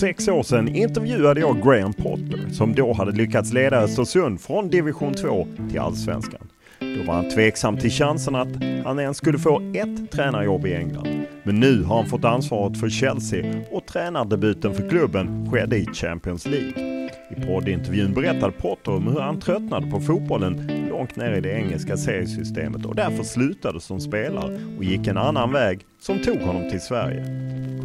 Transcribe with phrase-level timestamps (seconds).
[0.00, 5.14] sex år sedan intervjuade jag Graham Potter som då hade lyckats leda Östersund från division
[5.14, 6.48] 2 till allsvenskan.
[6.78, 8.48] Då var han tveksam till chansen att
[8.84, 11.08] han ens skulle få ett tränarjobb i England.
[11.42, 16.46] Men nu har han fått ansvaret för Chelsea och tränardebuten för klubben skedde i Champions
[16.46, 16.89] League.
[17.36, 21.96] I poddintervjun berättade Potter om hur han tröttnade på fotbollen långt ner i det engelska
[21.96, 26.80] seriesystemet och därför slutade som spelare och gick en annan väg som tog honom till
[26.80, 27.24] Sverige.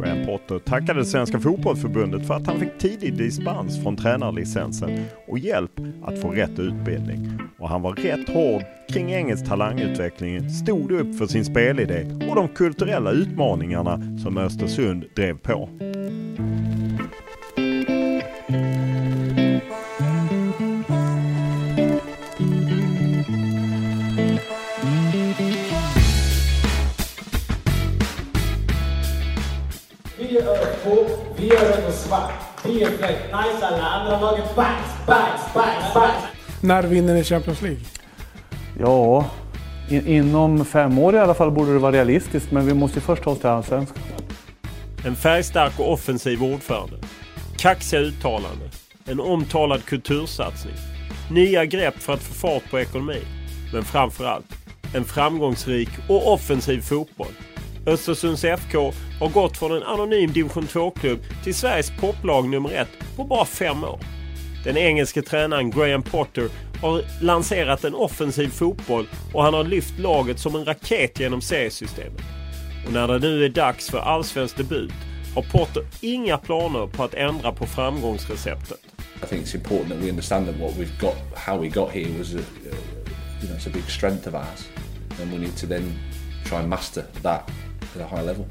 [0.00, 5.72] Graham Potter tackade Svenska Fotbollförbundet för att han fick tidig dispens från tränarlicensen och hjälp
[6.04, 7.38] att få rätt utbildning.
[7.58, 12.48] Och han var rätt hård kring engelsk talangutveckling, stod upp för sin spelidé och de
[12.48, 15.68] kulturella utmaningarna som Östersund drev på.
[33.52, 36.24] Nice alla andra laget bajs, bajs, bajs, bajs.
[36.60, 37.80] När vinner ni Champions League?
[38.80, 39.24] Ja,
[39.88, 43.00] in, inom fem år i alla fall borde det vara realistiskt, men vi måste ju
[43.00, 44.02] först ta oss till Allsvenskan.
[45.06, 46.96] En färgstark och offensiv ordförande.
[47.58, 48.68] Kaxiga uttalanden.
[49.04, 50.74] En omtalad kultursatsning.
[51.30, 53.26] Nya grepp för att få fart på ekonomin.
[53.72, 54.46] Men framförallt
[54.94, 57.32] en framgångsrik och offensiv fotboll.
[57.86, 63.24] Östersunds FK har gått från en anonym division 2-klubb till Sveriges poplag nummer ett på
[63.24, 64.00] bara fem år.
[64.64, 66.48] Den engelske tränaren Graham Potter
[66.82, 72.22] har lanserat en offensiv fotboll och han har lyft laget som en raket genom seriesystemet.
[72.86, 74.92] Och när det nu är dags för allsvensk debut
[75.34, 78.80] har Potter inga planer på att ändra på framgångsreceptet.
[79.22, 82.18] I think it's important that we understand that what we've got, how we got here
[82.18, 82.42] was a, uh,
[83.40, 84.68] you know, it's a big strength of ours.
[85.22, 85.92] And we need to then
[86.44, 87.50] try and master that
[88.00, 88.44] at a high level.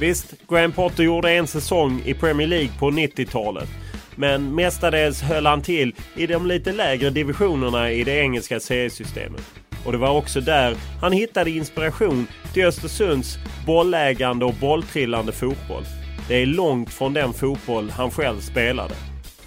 [0.00, 3.68] Visst, Graham Potter gjorde en säsong i Premier League på 90-talet.
[4.16, 9.42] Men mestadels höll han till i de lite lägre divisionerna i det engelska seriesystemet.
[9.84, 15.84] Och det var också där han hittade inspiration till Östersunds bollägande och bolltrillande fotboll.
[16.28, 18.94] Det är långt från den fotboll han själv spelade.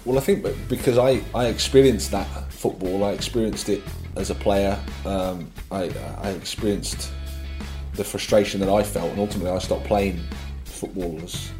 [0.04, 3.82] Well, I think because I, I experienced that football, I experienced it
[4.16, 4.76] as a player.
[5.06, 5.90] Um, I,
[6.24, 7.12] I experienced
[7.98, 10.20] the frustration that I felt, and ultimately I stopped playing
[10.64, 11.50] football as,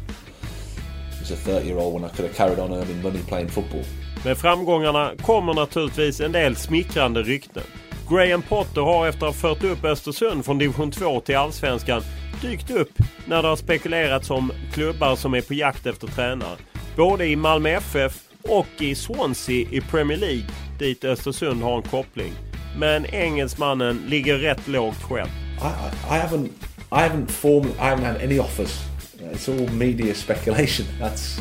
[1.21, 3.83] as a 30 year old when I could have carried on earning money playing football.
[4.25, 7.63] Med framgångarna kommer naturligtvis en del smickrande rykten.
[8.09, 12.01] Graham Potter har efter att ha fört upp Östersund från division 2 till allsvenskan
[12.41, 12.91] dykt upp
[13.25, 16.57] när det har spekulerats om klubbar som är på jakt efter tränare.
[16.95, 20.45] Både i Malmö FF och i Swansea i Premier League
[20.79, 22.33] dit Östersund har en koppling.
[22.77, 25.48] Men engelsmannen ligger rätt lågt själv.
[25.61, 26.51] I, haven't
[26.91, 28.83] I haven't formed I haven't had any offers.
[29.19, 30.85] It's all media speculation.
[30.99, 31.39] That's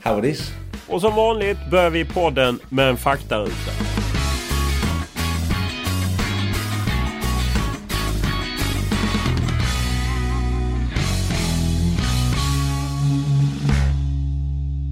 [0.00, 0.52] how it is.
[0.88, 3.70] Och som vanligt börjar vi podden med en faktaruta.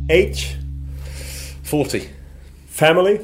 [0.08, 0.56] H
[1.64, 2.02] 40.
[2.68, 3.18] Family?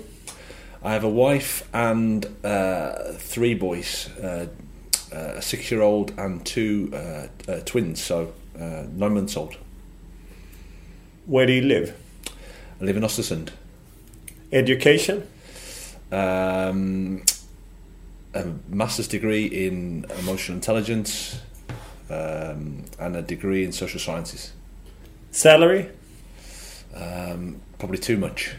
[0.85, 4.09] I have a wife and uh, three boys.
[4.19, 4.47] Uh,
[5.13, 9.57] uh, a six-year-old and two uh, uh, twins, so uh, nine months old.
[11.27, 11.95] Where do you live?
[12.81, 13.51] I live in Östersund.
[14.53, 15.27] Education?
[16.11, 17.23] Um,
[18.35, 21.41] a master's degree in emotional intelligence
[22.11, 24.53] um, and a degree in social sciences.
[25.31, 25.89] Salary?
[26.95, 28.55] Um, probably too much.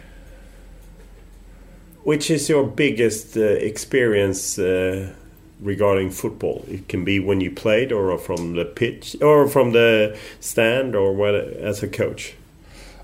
[2.04, 5.14] Which is your biggest uh, experience uh,
[5.64, 6.66] regarding football?
[6.68, 11.14] It can be when you played, or from the pitch, or from the stand, or
[11.14, 12.36] what, as a coach.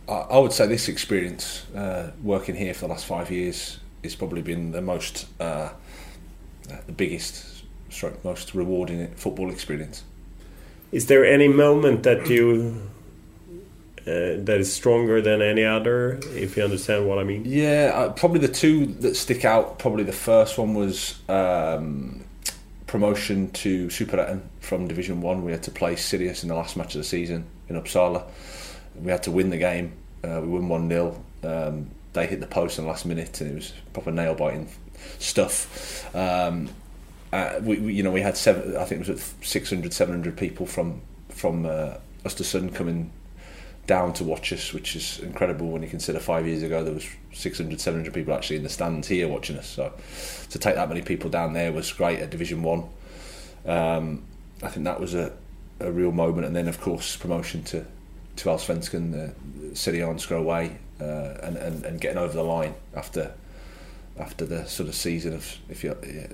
[0.07, 4.15] I, I would say this experience, uh, working here for the last five years, has
[4.15, 5.69] probably been the most, uh,
[6.85, 10.03] the biggest, stroke, most rewarding football experience.
[10.91, 12.81] Is there any moment that you
[14.01, 16.19] uh, that is stronger than any other?
[16.33, 17.44] If you understand what I mean.
[17.45, 19.77] Yeah, uh, probably the two that stick out.
[19.77, 22.23] Probably the first one was um,
[22.89, 25.45] promotion to Superettan from Division One.
[25.45, 28.25] We had to play Sirius in the last match of the season in Uppsala.
[29.00, 29.94] We had to win the game.
[30.24, 33.51] Uh, we won one 0 um, They hit the post in the last minute, and
[33.51, 34.69] it was proper nail biting
[35.19, 36.03] stuff.
[36.15, 36.69] Um,
[37.31, 38.75] uh, we, we, you know, we had seven.
[38.75, 41.94] I think it was 600, 700 people from from uh,
[42.25, 43.12] Östersund coming
[43.89, 47.07] down to watch us, which is incredible when you consider five years ago there was
[47.33, 49.68] 600, 700 people actually in the stands here watching us.
[49.68, 49.91] So
[50.51, 52.88] to take that many people down there was great at Division One.
[53.65, 54.25] Um,
[54.62, 55.33] I think that was a,
[55.80, 57.83] a real moment, and then of course promotion to
[58.36, 62.75] to Allsvenskan, the Serie A scroll away, uh, and, and and getting over the line
[62.95, 63.33] after
[64.19, 66.27] after the sort of season of if you yeah,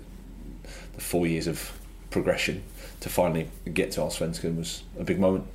[0.93, 1.71] the four years of
[2.09, 2.63] progression
[2.99, 5.47] to finally get to Allsvenskan was a big moment.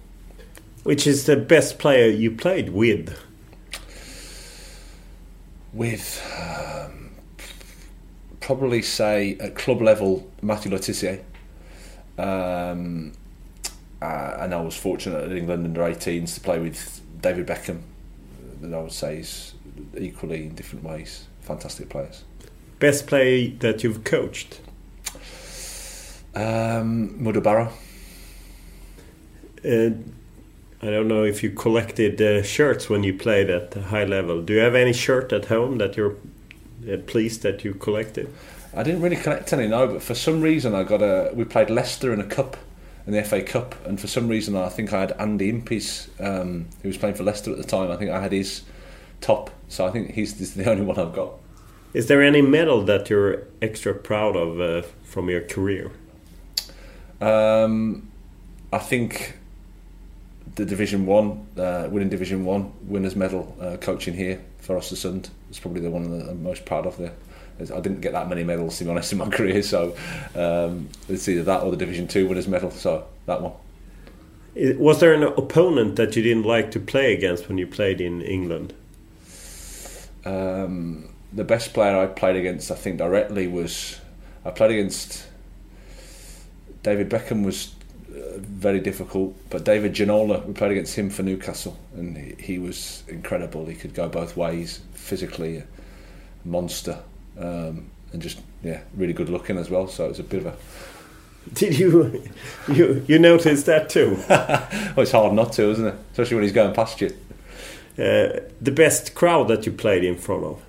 [0.83, 3.19] Which is the best player you played with?
[5.73, 7.11] With um,
[8.41, 10.79] probably say at club level Matthew Le
[12.19, 13.13] Um,
[14.03, 17.83] uh, and I was fortunate at England under 18s to play with David Beckham.
[18.63, 19.55] That I would say is
[19.97, 22.25] equally in different ways fantastic players.
[22.79, 24.61] Best player that you've coached?
[26.35, 27.71] Um, Modou
[29.65, 29.91] Uh,
[30.83, 34.41] I don't know if you collected uh, shirts when you played at a high level.
[34.41, 36.17] Do you have any shirt at home that you're
[36.91, 38.33] uh, pleased that you collected?
[38.75, 39.87] I didn't really collect any, no.
[39.87, 41.33] But for some reason, I got a.
[41.35, 42.57] We played Leicester in a cup,
[43.07, 46.67] in the FA Cup, and for some reason, I think I had Andy Impey's, um,
[46.83, 47.91] who was playing for Leicester at the time.
[47.91, 48.63] I think I had his
[49.21, 51.33] top, so I think he's, he's the only one I've got.
[51.93, 55.91] Is there any medal that you're extra proud of uh, from your career?
[57.21, 58.09] Um,
[58.73, 59.35] I think
[60.55, 65.59] the Division One, uh, winning Division One winners medal, uh, coaching here for Östersund is
[65.59, 66.97] probably the one that I'm most proud of.
[66.97, 67.13] There,
[67.61, 69.97] I didn't get that many medals to be honest in my career, so
[70.35, 72.71] um, it's either that or the Division Two winners medal.
[72.71, 73.53] So that one.
[74.55, 78.21] Was there an opponent that you didn't like to play against when you played in
[78.21, 78.75] England?
[80.25, 84.01] Um, the best player I played against, I think, directly was
[84.45, 85.27] I played against
[86.83, 87.75] David Beckham was
[88.39, 93.03] very difficult, but David Ginola, we played against him for Newcastle, and he, he was
[93.09, 93.67] incredible.
[93.67, 95.65] He could go both ways, physically, a
[96.45, 96.99] monster,
[97.39, 99.89] um, and just yeah, really good looking as well.
[99.89, 100.57] So it was a bit of a.
[101.55, 102.23] Did you
[102.69, 104.23] you you notice that too?
[104.29, 104.69] well,
[104.99, 105.95] it's hard not to, isn't it?
[106.13, 107.09] Especially when he's going past you.
[107.99, 110.63] Uh, the best crowd that you played in front of.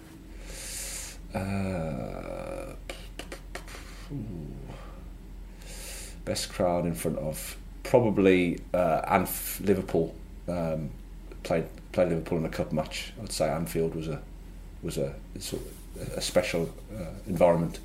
[1.35, 2.30] Uh,
[6.31, 10.15] best crowd in front of probably uh, Anf- Liverpool.
[10.47, 10.89] Um,
[11.43, 13.11] played played Liverpool in a cup match.
[13.21, 14.21] I'd say Anfield was a
[14.81, 15.13] was a
[16.15, 16.63] a special
[16.97, 17.79] uh, environment.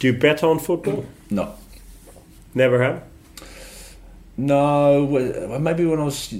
[0.00, 1.04] Do you bet on football?
[1.30, 1.54] No.
[2.54, 3.04] Never have.
[4.36, 5.06] No,
[5.60, 6.34] maybe when I was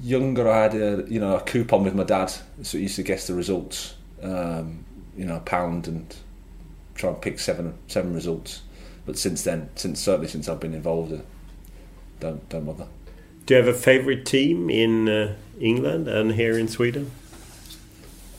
[0.00, 2.30] younger, I had a you know a coupon with my dad,
[2.62, 3.96] so I used to guess the results.
[4.22, 4.84] Um,
[5.16, 6.06] you know, a pound and
[6.94, 8.62] try and pick seven seven results.
[9.04, 11.18] But since then, since certainly since I've been involved, uh,
[12.20, 12.86] don't don't bother.
[13.46, 17.10] Do you have a favourite team in uh, England and here in Sweden?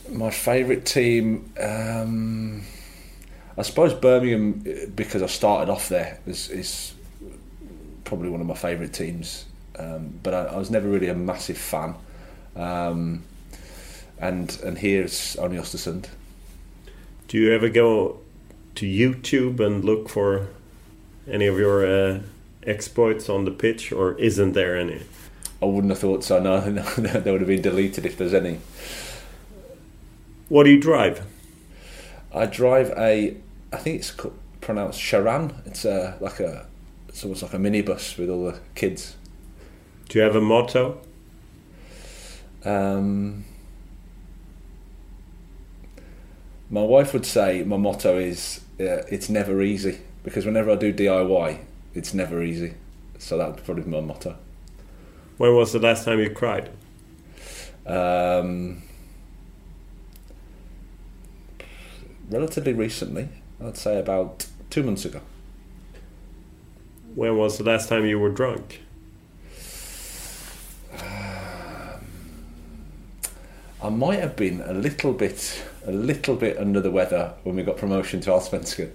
[0.10, 2.64] My favourite team, um,
[3.58, 6.94] I suppose Birmingham, because I started off there, is, is
[8.06, 9.46] probably one of my favourite teams.
[9.78, 11.96] Um, but I, I, was never really a massive fan.
[12.56, 13.24] Um,
[14.20, 16.08] and and here it's only Östersund.
[17.28, 18.20] Do you ever go
[18.76, 20.48] to YouTube and look for
[21.28, 22.20] any of your uh,
[22.66, 25.04] exploits on the pitch, or isn't there any?
[25.62, 26.42] I wouldn't have thought so.
[26.42, 28.60] No, no, they would have been deleted if there's any.
[30.50, 31.26] What do you drive?
[32.34, 33.38] I drive a,
[33.72, 34.16] I think it's
[34.60, 35.66] pronounced Sharan.
[35.66, 36.68] It's a like a,
[37.08, 39.16] it's almost like a minibus with all the kids.
[40.10, 41.00] Do you have a motto?
[42.66, 43.46] Um,
[46.70, 50.94] my wife would say my motto is uh, it's never easy because whenever I do
[50.94, 51.60] DIY,
[51.94, 52.74] it's never easy.
[53.20, 54.36] So that would probably be my motto.
[55.38, 56.70] When was the last time you cried?
[57.86, 58.84] Um,
[62.30, 63.30] relatively recently,
[63.64, 65.22] I'd say about two months ago.
[67.16, 68.82] When was the last time you were drunk?
[73.84, 77.64] I might have been a little bit, a little bit under the weather when we
[77.64, 78.92] got promotion to Allsvenskan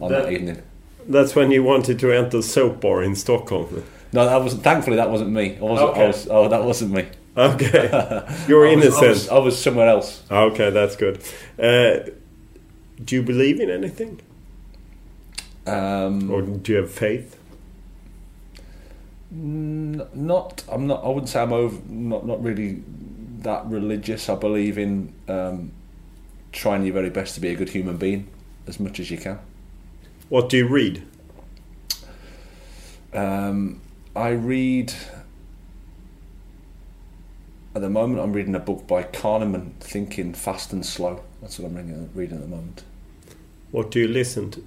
[0.00, 0.62] on that, that evening.
[1.06, 3.84] That's when you wanted to enter soap bar in Stockholm.
[4.12, 4.62] No, that wasn't.
[4.62, 5.56] Thankfully, that wasn't me.
[5.56, 5.90] I wasn't.
[5.90, 6.04] Okay.
[6.04, 7.06] I was, oh, that wasn't me.
[7.36, 9.04] Okay, you're innocent.
[9.04, 10.22] I was, I was, somewhere else.
[10.30, 11.22] Okay, that's good.
[11.58, 12.10] Uh,
[13.04, 14.20] do you believe in anything?
[15.66, 17.36] Um, or do you have faith?
[19.30, 20.64] not.
[20.70, 21.04] I'm not.
[21.04, 21.78] I wouldn't say I'm over.
[21.88, 22.26] Not.
[22.26, 22.82] Not really
[23.40, 24.28] that religious.
[24.28, 25.72] I believe in um,
[26.52, 28.28] trying your very best to be a good human being
[28.66, 29.38] as much as you can.
[30.28, 31.06] What do you read?
[33.12, 33.80] Um,
[34.14, 34.92] I read.
[37.74, 41.22] At the moment, I'm reading a book by Kahneman, Thinking Fast and Slow.
[41.40, 42.82] That's what I'm reading, reading at the moment.
[43.70, 44.64] What do you listen to?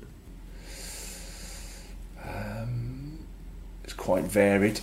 [2.23, 3.19] Um,
[3.83, 4.81] it's quite varied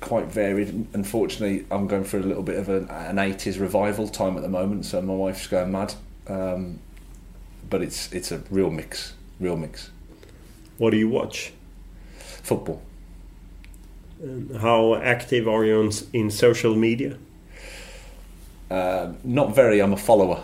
[0.00, 0.86] quite varied.
[0.92, 4.48] Unfortunately, I'm going through a little bit of an, an 80s revival time at the
[4.48, 5.94] moment, so my wife's going mad.
[6.28, 6.80] Um,
[7.68, 9.90] but it's it's a real mix, real mix.
[10.78, 11.52] What do you watch?
[12.18, 12.82] Football.
[14.22, 17.18] And how active are you on, in social media?
[18.70, 19.80] Uh, not very.
[19.80, 20.42] I'm a follower.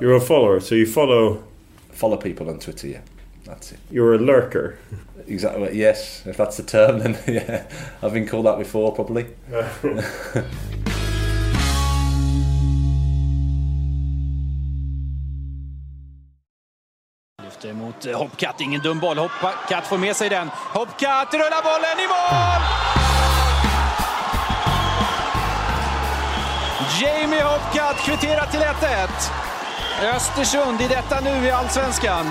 [0.00, 1.44] You're a follower, so you follow.
[1.90, 3.00] Follow people on Twitter, yeah.
[3.44, 3.78] That's it.
[3.90, 4.78] You're a lurker.
[5.26, 5.78] Exactly.
[5.78, 7.66] Yes, if that's the term, then yeah,
[8.02, 9.26] I've been called that before, probably.
[17.62, 19.18] Lyfter mot eh, Hopcat, ingen dum boll.
[19.18, 20.48] Hopcat får med sig den.
[20.48, 22.62] Hopcat rullar bollen i mål!
[27.00, 30.16] Jamie Hopcat kvitterar till 1-1.
[30.16, 32.26] Östersund i detta nu i Allsvenskan.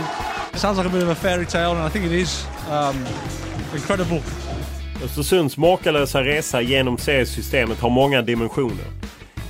[0.53, 2.47] Sounds like a bit of a fairy tale and I think it is.
[2.71, 3.05] Um,
[3.75, 4.21] incredible.
[5.03, 8.85] Östersunds makalösa resa genom seriesystemet har många dimensioner.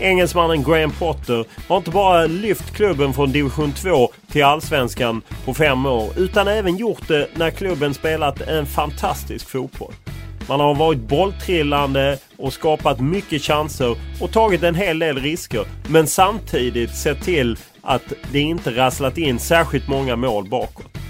[0.01, 5.85] Engelsmannen Graham Potter har inte bara lyft klubben från division 2 till allsvenskan på fem
[5.85, 9.93] år utan även gjort det när klubben spelat en fantastisk fotboll.
[10.47, 15.65] Man har varit bolltrillande och skapat mycket chanser och tagit en hel del risker.
[15.89, 21.00] Men samtidigt sett till att det inte rasslat in särskilt många mål bakåt.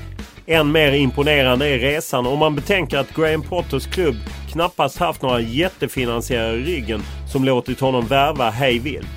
[0.51, 4.15] Än mer imponerande är resan om man betänker att Graham Potters klubb
[4.51, 9.07] knappast haft några jättefinansiärer i ryggen som låtit honom värva hej vilt.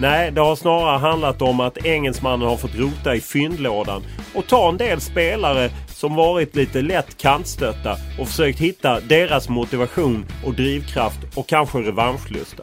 [0.00, 4.02] Nej, det har snarare handlat om att engelsmannen har fått rota i fyndlådan
[4.34, 10.26] och ta en del spelare som varit lite lätt kantstötta och försökt hitta deras motivation
[10.44, 12.62] och drivkraft och kanske revanschlusta.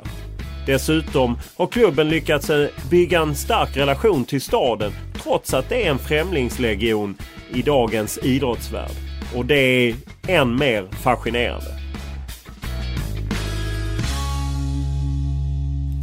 [0.68, 4.92] Dessutom har klubben lyckats eh, bygga en stark relation till staden
[5.24, 7.18] trots att det är en främlingslegion
[7.54, 8.92] i dagens idrottsvärld.
[9.36, 9.96] Och det är
[10.28, 11.68] än mer fascinerande.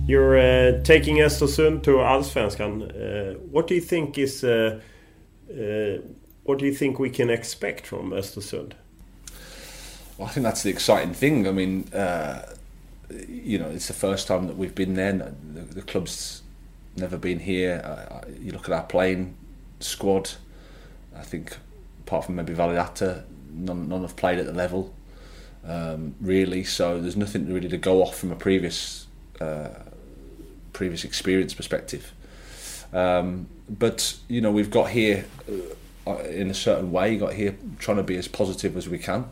[0.09, 2.83] You're uh, taking Östersund to Allsvenskan.
[2.83, 4.45] Uh, what do you think is...
[4.45, 6.01] Uh, uh,
[6.45, 8.75] what do you think we can expect from Östersund?
[10.19, 11.47] Well, I think that's the exciting thing.
[11.47, 12.39] I mean, uh,
[13.29, 15.13] you know, it's the first time that we've been there.
[15.13, 16.43] The, the club's
[16.97, 17.83] never been here.
[17.85, 19.37] Uh, you look at our playing
[19.81, 20.33] squad.
[21.17, 21.57] I think,
[22.07, 24.93] apart from maybe Validata, none, none have played at the level,
[25.65, 26.65] um, really.
[26.65, 29.07] So there's nothing really to go off from a previous
[29.41, 29.69] uh,
[30.73, 32.13] previous experience perspective.
[32.93, 35.25] Um, but you know, we've got here
[36.07, 37.17] uh, in a certain way.
[37.17, 39.29] Got here trying to be as positive as we can.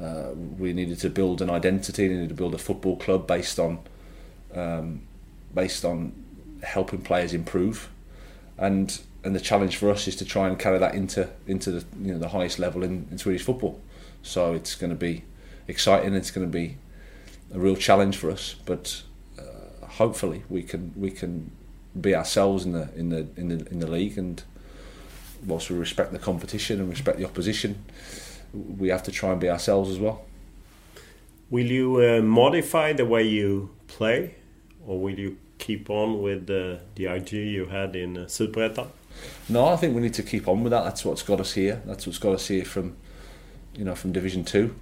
[0.00, 2.08] Uh, we needed to build an identity.
[2.08, 3.80] We needed to build a football club based on
[4.54, 5.02] um,
[5.54, 6.12] based on
[6.62, 7.88] helping players improve,
[8.56, 11.84] and and the challenge for us is to try and carry that into into the
[12.00, 13.80] you know the highest level in, in Swedish football.
[14.22, 15.24] So it's going to be
[15.66, 16.14] exciting.
[16.14, 16.76] It's going to be
[17.52, 19.02] a real challenge for us, but
[19.38, 21.50] uh, hopefully we can we can
[22.00, 24.42] be ourselves in the in the in the in the league and
[25.46, 27.84] whilst we respect the competition and respect the opposition
[28.52, 30.24] we have to try and be ourselves as well.
[31.50, 34.34] Will you uh, modify the way you play,
[34.86, 38.88] or will you keep on with the the idea you had in uh, Superettan?
[39.48, 40.84] No, I think we need to keep on with that.
[40.84, 41.82] That's what's got us here.
[41.86, 42.96] That's what's got us here from,
[43.74, 44.74] you know, from Division Two.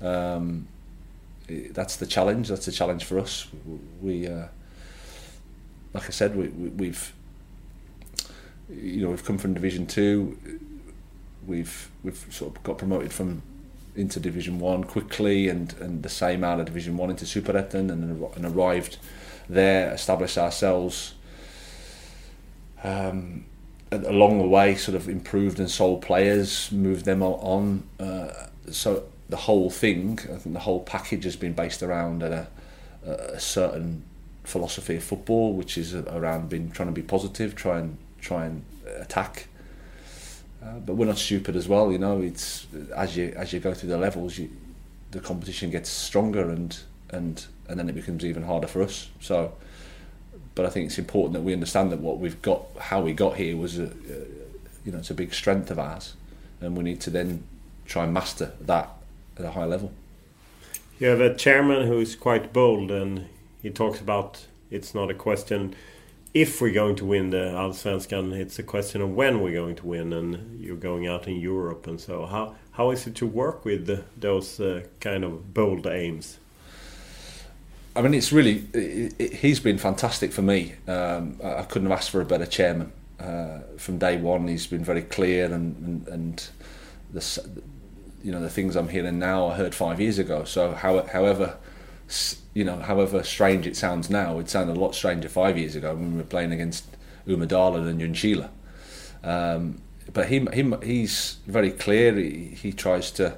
[0.00, 0.68] Um,
[1.48, 2.48] that's the challenge.
[2.48, 3.46] That's the challenge for us.
[4.02, 4.46] We, uh,
[5.92, 7.12] like I said, we, we, we've,
[8.68, 10.38] you know, we've come from Division Two.
[11.46, 13.42] We've we've sort of got promoted from
[13.94, 18.22] into Division One quickly, and and the same out of Division One into Superettan, and
[18.36, 18.98] and arrived
[19.48, 21.14] there, established ourselves.
[22.82, 23.44] Um,
[23.90, 27.84] along the way, sort of improved and sold players, moved them on.
[27.98, 28.32] Uh,
[28.70, 32.48] so the whole thing, I think the whole package has been based around a,
[33.04, 34.04] a certain
[34.44, 38.64] philosophy of football, which is around being trying to be positive, try and try and
[38.98, 39.48] attack.
[40.66, 42.20] Uh, but we're not stupid as well, you know.
[42.20, 44.50] It's as you as you go through the levels, you,
[45.12, 46.76] the competition gets stronger and
[47.10, 49.08] and and then it becomes even harder for us.
[49.20, 49.52] So
[50.56, 53.36] but I think it's important that we understand that what we've got, how we got
[53.36, 53.92] here, was a,
[54.84, 56.14] you know, it's a big strength of ours,
[56.60, 57.44] and we need to then
[57.84, 58.88] try and master that
[59.38, 59.92] at a high level.
[60.98, 63.26] You have a chairman who is quite bold, and
[63.62, 65.76] he talks about it's not a question
[66.36, 69.86] if we're going to win the Allsvenskan, it's a question of when we're going to
[69.86, 73.64] win, and you're going out in Europe, and so how how is it to work
[73.64, 76.38] with those uh, kind of bold aims?
[77.94, 80.74] I mean, it's really it, it, he's been fantastic for me.
[80.86, 82.92] Um, I couldn't have asked for a better chairman.
[83.18, 86.48] Uh, from day one, he's been very clear, and and, and
[87.14, 87.50] the
[88.22, 90.44] you know the things I'm hearing now, I heard five years ago.
[90.44, 91.56] So how, however
[92.54, 95.94] you know however strange it sounds now, it sounded a lot stranger five years ago
[95.94, 96.84] when we were playing against
[97.26, 98.48] Umeådalen and Ljungskile.
[99.24, 99.82] Um,
[100.12, 102.14] but he, he he's very clear.
[102.14, 103.36] He, he tries to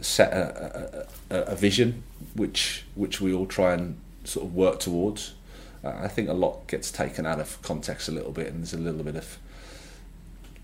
[0.00, 2.04] set a, a, a, vision
[2.34, 5.34] which which we all try and sort of work towards.
[5.82, 8.74] Uh, I think a lot gets taken out of context a little bit, and there's
[8.74, 9.38] a little bit of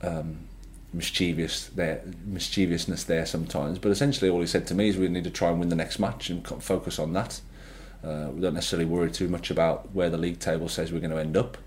[0.02, 0.40] um,
[0.94, 3.78] mischievous there, mischievousness there sometimes.
[3.78, 5.76] But essentially, all he said to me is we need to try and win the
[5.76, 7.40] next match and focus on that.
[8.02, 11.10] Uh, we don't necessarily worry too much about where the league table says we're going
[11.10, 11.58] to end up.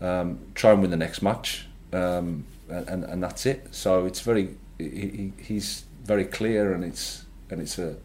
[0.00, 3.74] Um, try and win the next match, um, and, and that's it.
[3.74, 7.96] So it's very he, he's very clear, and it's and it's a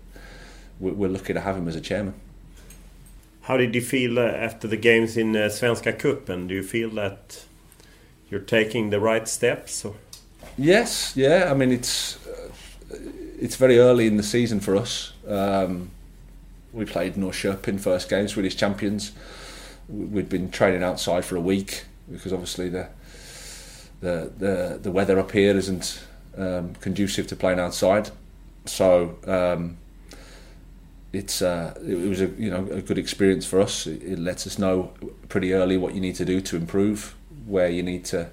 [0.79, 2.13] we're lucky to have him as a chairman.
[3.41, 6.47] How did you feel uh, after the games in uh, Svenska Cupen?
[6.47, 7.43] Do you feel that
[8.29, 9.83] you're taking the right steps?
[9.83, 9.95] Or?
[10.59, 11.47] Yes, yeah.
[11.49, 12.49] I mean, it's uh,
[13.39, 15.13] it's very early in the season for us.
[15.25, 15.91] Um,
[16.73, 19.13] we played Norrköping first game, Swedish champions.
[19.87, 22.89] We'd been training outside for a week because obviously the
[24.01, 26.03] the the, the weather up here isn't
[26.37, 28.11] um, conducive to playing outside.
[28.65, 29.77] So um,
[31.13, 33.87] it's uh, it was a you know a good experience for us.
[33.87, 34.91] It, it, lets us know
[35.29, 37.15] pretty early what you need to do to improve,
[37.47, 38.29] where you need to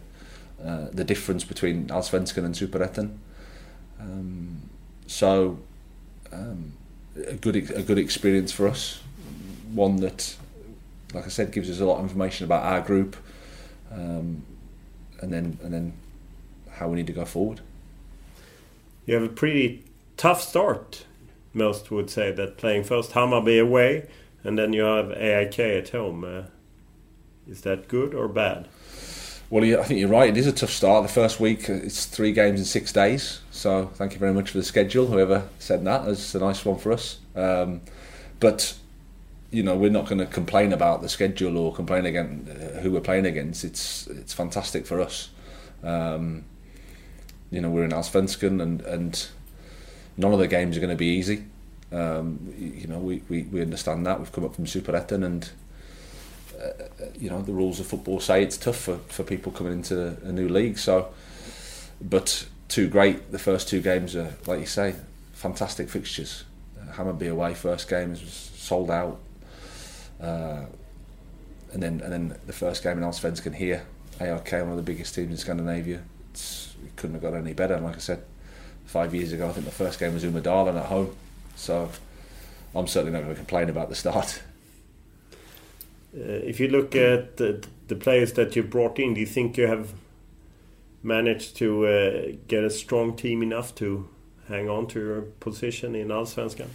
[0.64, 3.16] uh, the difference between Allsvenskan and Superettan.
[4.00, 4.70] Um,
[5.06, 5.58] so
[6.32, 6.72] um,
[7.26, 9.00] a good a good experience for us,
[9.72, 10.36] one that,
[11.14, 13.16] like I said, gives us a lot of information about our group,
[13.90, 14.44] um,
[15.20, 15.92] and then and then
[16.70, 17.60] how we need to go forward.
[19.06, 19.84] You have a pretty
[20.16, 21.04] tough start
[21.56, 24.06] most would say that playing first Hammarby away
[24.44, 26.22] and then you have AIK at home.
[26.22, 26.42] Uh,
[27.48, 28.68] is that good or bad?
[29.48, 30.28] Well, I think you're right.
[30.28, 31.06] It is a tough start.
[31.06, 33.40] The first week, it's three games in six days.
[33.52, 35.06] So thank you very much for the schedule.
[35.06, 37.18] Whoever said that, it's a nice one for us.
[37.36, 37.82] Um,
[38.40, 38.76] but
[39.52, 42.90] you know, we're not going to complain about the schedule or complain against uh, who
[42.90, 43.64] we're playing against.
[43.64, 45.30] It's it's fantastic for us.
[45.84, 46.44] Um,
[47.52, 49.28] you know, we're in Allsvenskan and and
[50.16, 51.44] none of the games are going to be easy.
[51.92, 54.18] Um, you know, we, we, we understand that.
[54.18, 55.48] We've come up from Superettan and,
[57.18, 60.32] you know, the rules of football say it's tough for, for people coming into a
[60.32, 60.78] new league.
[60.78, 61.12] So,
[62.00, 64.94] but two great, the first two games are, like you say,
[65.32, 66.44] fantastic fixtures.
[66.80, 69.18] Uh, Hammarby away, first game was sold out.
[70.20, 70.64] Uh,
[71.72, 73.84] and then and then the first game in Allsvenskan here,
[74.20, 76.02] AIK, one of the biggest teams in Scandinavia.
[76.30, 77.74] It's, it couldn't have got any better.
[77.74, 78.22] And like I said,
[78.86, 79.48] five years ago.
[79.48, 81.14] I think the first game was Umeådalen at home,
[81.56, 81.90] so
[82.74, 84.42] I'm certainly not going to complain about the start.
[86.16, 87.62] Uh, if you look at the,
[88.00, 89.92] players that you brought in, do you think you have
[91.02, 94.08] managed to uh, get a strong team enough to
[94.48, 96.68] hang on to your position in Allsvenskan?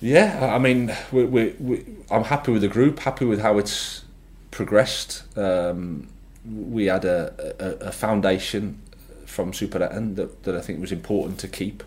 [0.00, 4.04] Yeah, I mean, we, we, we, I'm happy with the group, happy with how it's
[4.50, 5.24] progressed.
[5.36, 6.08] Um,
[6.44, 8.80] we had a, a, a foundation
[9.24, 11.82] from Superettan that, that I think was important to keep.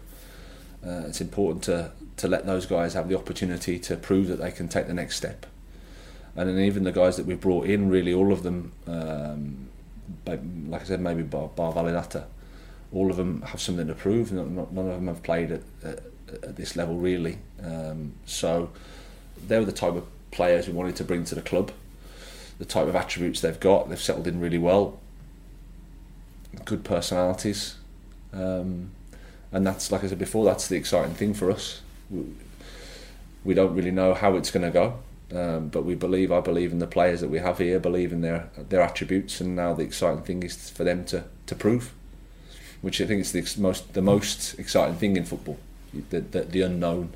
[0.85, 4.51] uh, it's important to to let those guys have the opportunity to prove that they
[4.51, 5.45] can take the next step.
[6.39, 9.67] And then even the guys that we've brought in, really all of them, um,
[10.25, 12.23] like I said, maybe bar, bar Validata,
[12.93, 14.31] all of them have something to prove.
[14.31, 15.99] None, none of them have played at, at,
[16.41, 17.39] at this level really.
[17.61, 18.69] Um, so
[19.49, 21.73] they were the type of players we wanted to bring to the club.
[22.57, 24.97] The type of attributes they've got, they've settled in really well.
[26.63, 27.75] Good personalities,
[28.31, 28.91] um,
[29.51, 30.45] and that's like I said before.
[30.45, 31.81] That's the exciting thing for us.
[33.43, 34.99] We don't really know how it's going to go,
[35.33, 36.31] um, but we believe.
[36.31, 37.79] I believe in the players that we have here.
[37.79, 41.55] Believe in their their attributes, and now the exciting thing is for them to to
[41.55, 41.93] prove,
[42.81, 45.57] which I think is the most the most exciting thing in football,
[46.09, 47.13] the the, the unknown.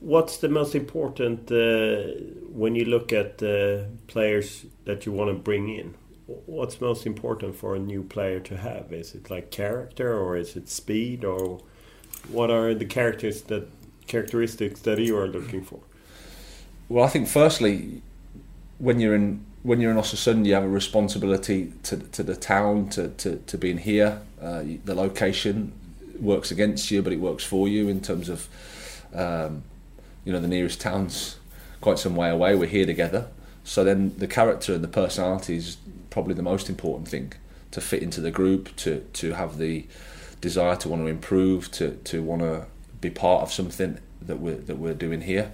[0.00, 2.14] What's the most important uh,
[2.52, 5.94] when you look at uh, players that you want to bring in?
[6.46, 8.92] What's most important for a new player to have?
[8.92, 11.60] Is it like character, or is it speed, or
[12.28, 13.68] what are the characters that
[14.06, 15.80] characteristics that you are looking for?
[16.88, 18.00] Well, I think firstly,
[18.78, 22.88] when you're in when you're in Ostersund, you have a responsibility to, to the town,
[22.90, 24.22] to, to, to being here.
[24.40, 25.72] Uh, the location
[26.20, 28.48] works against you, but it works for you in terms of
[29.12, 29.64] um,
[30.24, 31.36] you know the nearest town's
[31.80, 32.54] quite some way away.
[32.54, 33.28] We're here together,
[33.64, 35.76] so then the character and the personality is
[36.08, 37.34] probably the most important thing
[37.72, 39.86] to fit into the group, to to have the
[40.40, 42.66] desire to want to improve, to to want to
[43.02, 45.52] be part of something that we're that we're doing here.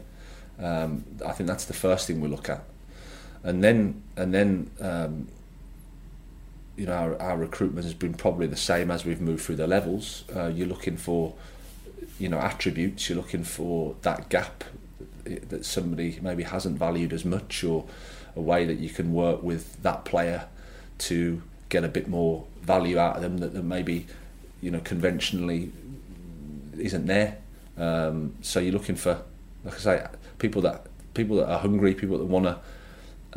[0.59, 2.65] Um, I think that's the first thing we look at,
[3.43, 5.29] and then and then um,
[6.77, 9.67] you know our, our recruitment has been probably the same as we've moved through the
[9.67, 10.25] levels.
[10.35, 11.35] Uh, you're looking for
[12.19, 13.09] you know attributes.
[13.09, 14.65] You're looking for that gap
[15.25, 17.87] that somebody maybe hasn't valued as much or
[18.37, 20.47] a way that you can work with that player
[20.99, 24.07] to get a bit more value out of them that, that maybe
[24.61, 25.73] you know conventionally
[26.79, 27.39] isn't there.
[27.77, 29.23] Um, so you're looking for
[29.65, 30.07] like I say
[30.39, 32.59] people that people that are hungry people that want to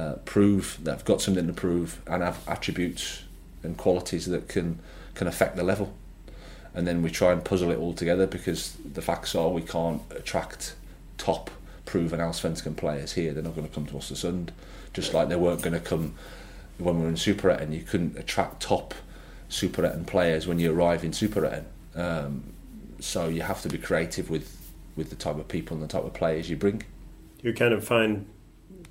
[0.01, 3.23] uh, prove that have got something to prove and have attributes
[3.63, 4.79] and qualities that can
[5.15, 5.93] can affect the level
[6.73, 10.01] and then we try and puzzle it all together because the facts are we can't
[10.12, 10.75] attract
[11.17, 11.49] top
[11.88, 13.33] proven Allsvenskan players here.
[13.33, 14.49] They're not going to come to Ostersund,
[14.93, 16.13] just like they weren't going to come
[16.77, 17.73] when we were in Superettan.
[17.73, 18.93] You couldn't attract top
[19.49, 21.63] Superettan players when you arrive in Superettan.
[21.95, 22.43] Um,
[22.99, 24.57] so you have to be creative with
[24.97, 26.83] with the type of people and the type of players you bring.
[27.41, 28.25] You kind of find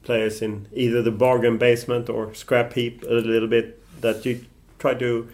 [0.04, 4.46] players in either the bargain basement or scrap heap a little bit that you
[4.78, 5.28] try to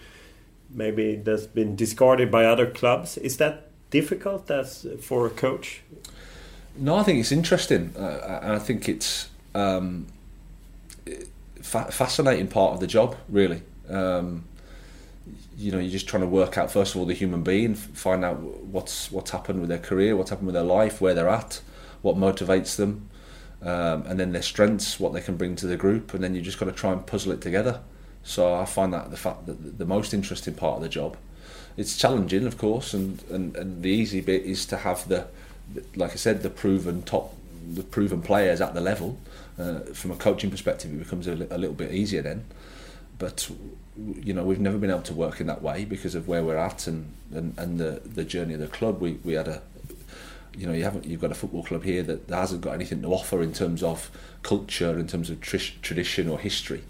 [0.70, 3.18] maybe that's been discarded by other clubs.
[3.18, 5.82] Is that difficult as for a coach?
[6.76, 10.06] No, I think it's interesting, uh, and I think it's um,
[11.60, 13.14] fa fascinating part of the job.
[13.28, 14.44] Really, um,
[15.56, 18.24] you know, you're just trying to work out first of all the human being, find
[18.24, 21.60] out what's what's happened with their career, what's happened with their life, where they're at,
[22.02, 23.08] what motivates them,
[23.62, 26.42] um, and then their strengths, what they can bring to the group, and then you
[26.42, 27.80] just got to try and puzzle it together.
[28.24, 31.16] So I find that the fact that the most interesting part of the job.
[31.76, 35.26] It's challenging, of course, and, and, and the easy bit is to have the,
[35.96, 37.34] like I said, the proven top,
[37.66, 39.18] the proven players at the level.
[39.58, 42.44] Uh, from a coaching perspective, it becomes a, a little bit easier then.
[43.18, 43.48] But
[43.96, 46.56] you know, we've never been able to work in that way because of where we're
[46.56, 49.00] at and, and, and the, the journey of the club.
[49.00, 49.62] We, we had a,
[50.56, 53.08] you know, you haven't you've got a football club here that hasn't got anything to
[53.08, 54.10] offer in terms of
[54.42, 56.82] culture, in terms of tradition or history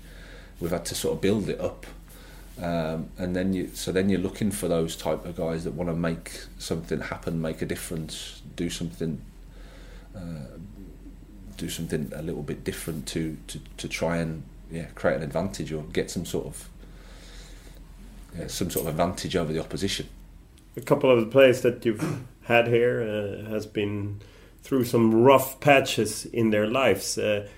[0.62, 1.86] we've had to sort of build it up.
[2.60, 5.90] Um, and then you, so then you're looking for those type of guys that want
[5.90, 9.20] to make something happen, make a difference, do something,
[10.16, 10.56] uh,
[11.56, 15.70] do something a little bit different to, to, to try and yeah create an advantage
[15.70, 16.68] or get some sort of
[18.36, 20.08] yeah, some sort of advantage over the opposition.
[20.76, 24.20] A couple of the players that you've had here uh, has been
[24.62, 27.18] through some rough patches in their lives.
[27.18, 27.48] Uh,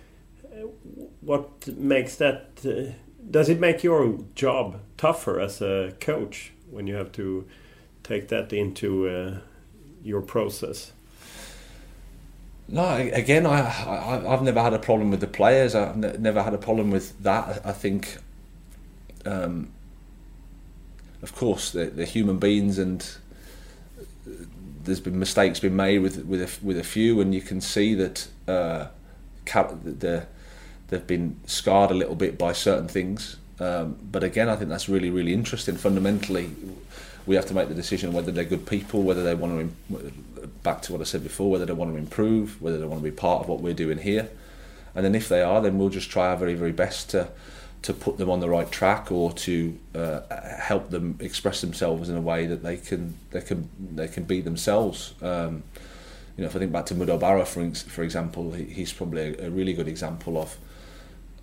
[1.20, 2.48] what makes that?
[2.64, 2.92] Uh,
[3.30, 7.46] does it make your job tougher as a coach when you have to
[8.02, 9.38] take that into uh,
[10.02, 10.92] your process?
[12.68, 15.74] No, again, I, I have never had a problem with the players.
[15.74, 17.60] I've ne never had a problem with that.
[17.64, 18.16] I think,
[19.26, 19.73] um,
[21.24, 23.04] of course, they're, they're, human beings, and
[24.84, 27.94] there's been mistakes been made with with a, with a few, and you can see
[27.94, 28.88] that uh,
[29.46, 30.26] the
[30.88, 33.38] they've been scarred a little bit by certain things.
[33.58, 35.76] Um, but again, I think that's really, really interesting.
[35.76, 36.50] Fundamentally,
[37.24, 40.08] we have to make the decision whether they're good people, whether they want to,
[40.62, 43.10] back to what I said before, whether they want to improve, whether they want to
[43.10, 44.28] be part of what we're doing here.
[44.94, 47.28] And then if they are, then we'll just try our very, very best to
[47.85, 50.20] to put them on the right track or to uh,
[50.59, 54.40] help them express themselves in a way that they can they can they can be
[54.40, 55.12] themselves.
[55.20, 55.64] Um,
[56.35, 59.35] you know, if I think back to Modou Barrow, for for example, he, he's probably
[59.35, 60.57] a, a really good example of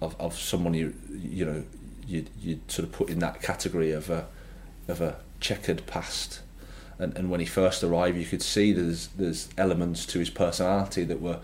[0.02, 1.64] of, of someone you you know
[2.08, 4.26] you you sort of put in that category of a
[4.88, 6.42] of a checkered past.
[6.98, 11.04] And, and when he first arrived, you could see there's there's elements to his personality
[11.04, 11.40] that were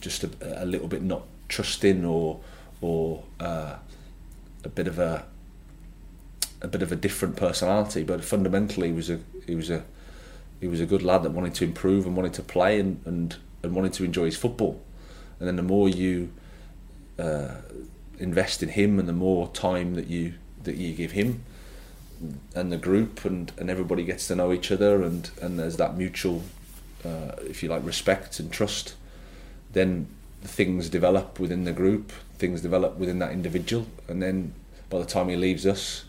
[0.00, 0.30] just a,
[0.60, 2.40] a little bit not trusting or
[2.80, 3.76] or uh,
[4.64, 5.24] a bit of a
[6.62, 8.02] a bit of a different personality.
[8.02, 9.84] But fundamentally, he was a he was a
[10.60, 13.36] he was a good lad that wanted to improve and wanted to play and and,
[13.62, 14.80] and wanted to enjoy his football.
[15.38, 16.30] And then the more you
[17.18, 17.56] uh,
[18.18, 21.42] invest in him, and the more time that you that you give him,
[22.54, 25.96] and the group, and, and everybody gets to know each other, and, and there's that
[25.96, 26.42] mutual,
[27.04, 28.94] uh, if you like, respect and trust,
[29.72, 30.06] then
[30.42, 34.54] things develop within the group, things develop within that individual, and then
[34.88, 36.04] by the time he leaves us,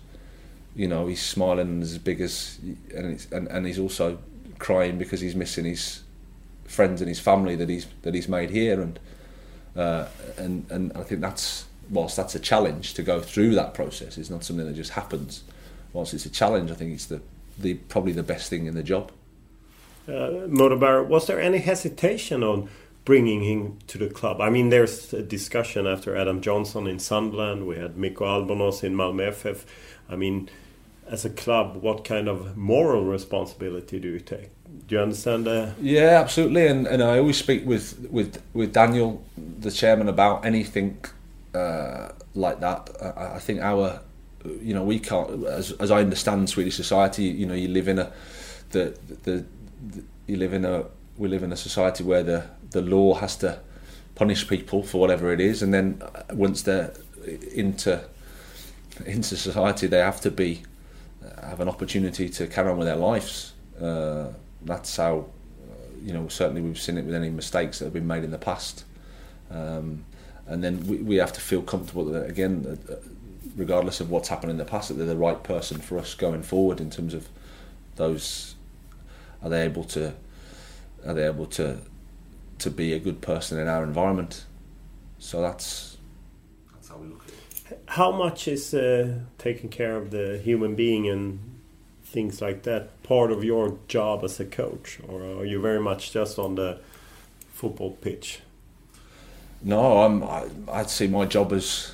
[0.76, 2.60] you know, he's smiling as big as,
[2.96, 4.18] and, and, and he's also
[4.60, 6.02] crying because he's missing his
[6.66, 9.00] friends and his family that he's that he's made here, and
[9.76, 14.18] uh, and and I think that's whilst that's a challenge to go through that process.
[14.18, 15.44] It's not something that just happens.
[15.94, 17.22] Whilst it's a challenge, I think it's the
[17.60, 19.12] the probably the best thing in the job.
[20.08, 22.70] Uh, Modou Barrow, was there any hesitation on
[23.06, 24.42] bringing him to the club?
[24.42, 27.68] I mean, there's a discussion after Adam Johnson in Sunderland.
[27.68, 29.66] We had Miiko Albornoz in Malmö FF.
[30.10, 30.50] I mean,
[31.08, 34.50] as a club, what kind of moral responsibility do you take?
[34.88, 35.76] Do you understand that?
[35.82, 36.68] Yeah, absolutely.
[36.68, 41.04] And, and I always speak with, with, with Daniel, the chairman, about anything
[41.54, 42.90] uh, like that.
[43.02, 44.00] I, I, think our,
[44.62, 48.00] you know, we can't, as, as I understand Swedish society, you know, you live in
[48.00, 48.12] a,
[48.70, 49.46] the, the,
[49.92, 50.86] the you live in a,
[51.18, 53.60] we live in a society where the, the law has to
[54.16, 56.02] punish people for whatever it is, and then
[56.34, 56.94] once they're
[57.54, 58.04] into
[59.06, 60.64] into society, they have to be
[61.42, 63.54] have an opportunity to carry on with their lives.
[63.80, 64.28] Uh,
[64.64, 65.26] that's how,
[65.70, 68.32] uh, you know, certainly we've seen it with any mistakes that have been made in
[68.32, 68.86] the past.
[69.50, 70.06] Um,
[70.48, 72.96] and then we, we have to feel comfortable that, again, uh,
[73.56, 76.44] regardless of what's happened in the past, that they're the right person for us going
[76.44, 77.28] forward in terms of
[77.96, 78.56] those.
[79.44, 80.14] Are they able to?
[81.06, 81.80] Are they able to?
[82.62, 84.46] To be a good person in our environment.
[85.18, 85.98] So that's
[86.74, 87.84] that's how we look at it.
[87.88, 91.40] How much is uh, taking care of the human being and
[92.04, 96.12] things like that part of your job as a coach, or are you very much
[96.12, 96.80] just on the
[97.54, 98.42] football pitch?
[99.64, 100.24] No, I'm.
[100.24, 101.94] I, I'd see my job as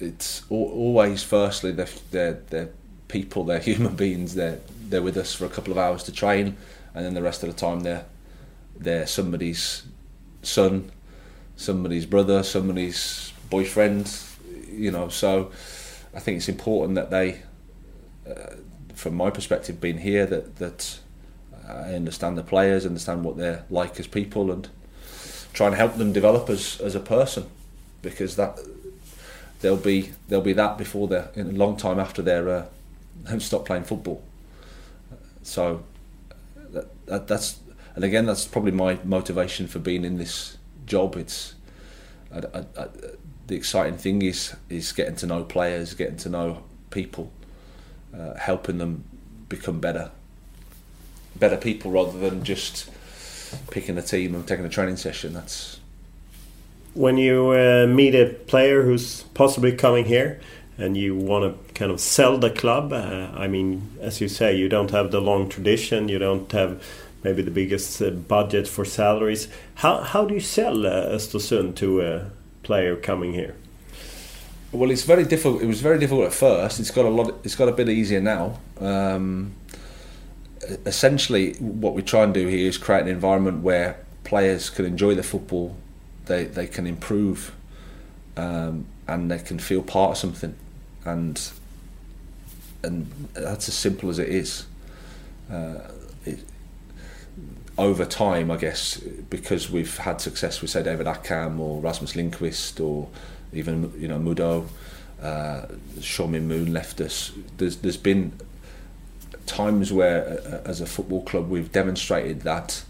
[0.00, 2.70] it's always firstly they're, they're, they're
[3.08, 4.34] people, they're human beings.
[4.34, 6.56] They're they're with us for a couple of hours to train,
[6.94, 8.04] and then the rest of the time they're
[8.82, 9.84] they're somebody's
[10.42, 10.90] son,
[11.56, 14.14] somebody's brother, somebody's boyfriend.
[14.70, 15.50] You know, so
[16.14, 17.42] I think it's important that they
[18.28, 18.56] uh,
[18.94, 20.98] from my perspective, being here, that that
[21.68, 24.68] I understand the players, understand what they're like as people, and
[25.52, 27.46] try and help them develop as as a person,
[28.00, 28.58] because that
[29.60, 32.66] they'll be they'll be that before they're in a long time after they're uh,
[33.28, 34.22] have stopped playing football.
[35.42, 35.82] So
[36.70, 37.58] that, that, that's
[37.94, 41.16] and again that's probably my motivation for being in this job.
[41.16, 41.54] It's
[42.32, 42.88] I, I, I,
[43.46, 47.30] the exciting thing is is getting to know players, getting to know people,
[48.16, 49.04] uh, helping them
[49.48, 50.10] become better,
[51.36, 52.90] better people rather than just
[53.70, 55.34] picking a team and taking a training session.
[55.34, 55.80] That's
[56.94, 60.40] when you uh, meet a player who's possibly coming here
[60.78, 62.92] and you want to kind of sell the club.
[62.92, 66.82] Uh, I mean, as you say, you don't have the long tradition, you don't have
[67.24, 69.48] maybe the biggest uh, budget for salaries.
[69.76, 72.30] How how do you sell uh, to a
[72.62, 73.54] player coming here?
[74.72, 75.62] Well, it's very difficult.
[75.62, 76.80] It was very difficult at first.
[76.80, 77.34] It's got a lot.
[77.44, 78.58] It's got a bit easier now.
[78.80, 79.54] Um,
[80.86, 85.14] essentially, what we try and do here is create an environment where players can enjoy
[85.14, 85.76] the football,
[86.26, 87.54] they they can improve,
[88.36, 90.54] um, and they can feel part of something,
[91.04, 91.50] and
[92.82, 94.66] and that's as simple as it is.
[95.50, 95.78] Uh,
[96.24, 96.40] it,
[97.82, 102.80] over time, I guess, because we've had success with say David Accam or Rasmus Lindkvist
[102.84, 103.08] or
[103.52, 104.68] even you know Modou,
[105.20, 105.66] uh,
[105.98, 107.32] Seon-min Moon left us.
[107.56, 108.32] There's there's been
[109.46, 112.84] times where, uh, as a football club, we've demonstrated that,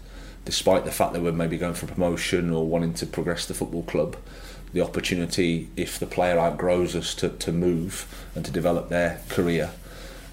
[0.45, 3.83] despite the fact that we're maybe going for promotion or wanting to progress the football
[3.83, 4.15] club,
[4.73, 9.71] the opportunity, if the player outgrows us, to, to move and to develop their career,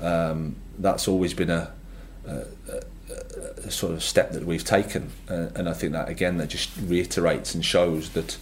[0.01, 1.73] um, that's always been a,
[2.27, 2.81] a, a,
[3.69, 5.11] sort of step that we've taken.
[5.29, 8.39] Uh, and I think that, again, that just reiterates and shows that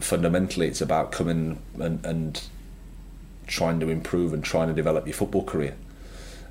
[0.00, 2.42] fundamentally it's about coming and, and
[3.46, 5.76] trying to improve and trying to develop your football career.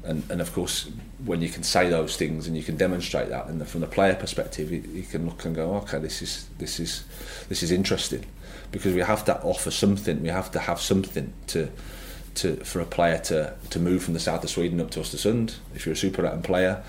[0.05, 0.89] And, and of course,
[1.23, 4.15] when you can say those things and you can demonstrate that, and from the player
[4.15, 7.05] perspective, you, you can look and go, okay, this is this is
[7.47, 8.25] this is interesting,
[8.71, 10.21] because we have to offer something.
[10.21, 11.69] We have to have something to
[12.35, 15.55] to for a player to to move from the south of Sweden up to Östersund.
[15.73, 16.83] If you're a super player,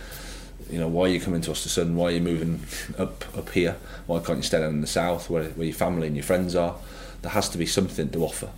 [0.70, 1.94] you know why are you coming to Östersund?
[1.94, 2.60] Why are you moving
[2.98, 3.76] up up here?
[4.06, 6.54] Why can't you stay down in the south where, where your family and your friends
[6.54, 6.76] are?
[7.22, 8.50] There has to be something to offer,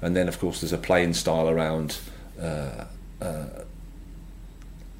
[0.00, 1.98] and then of course there's a playing style around
[2.40, 2.84] uh,
[3.20, 3.46] uh,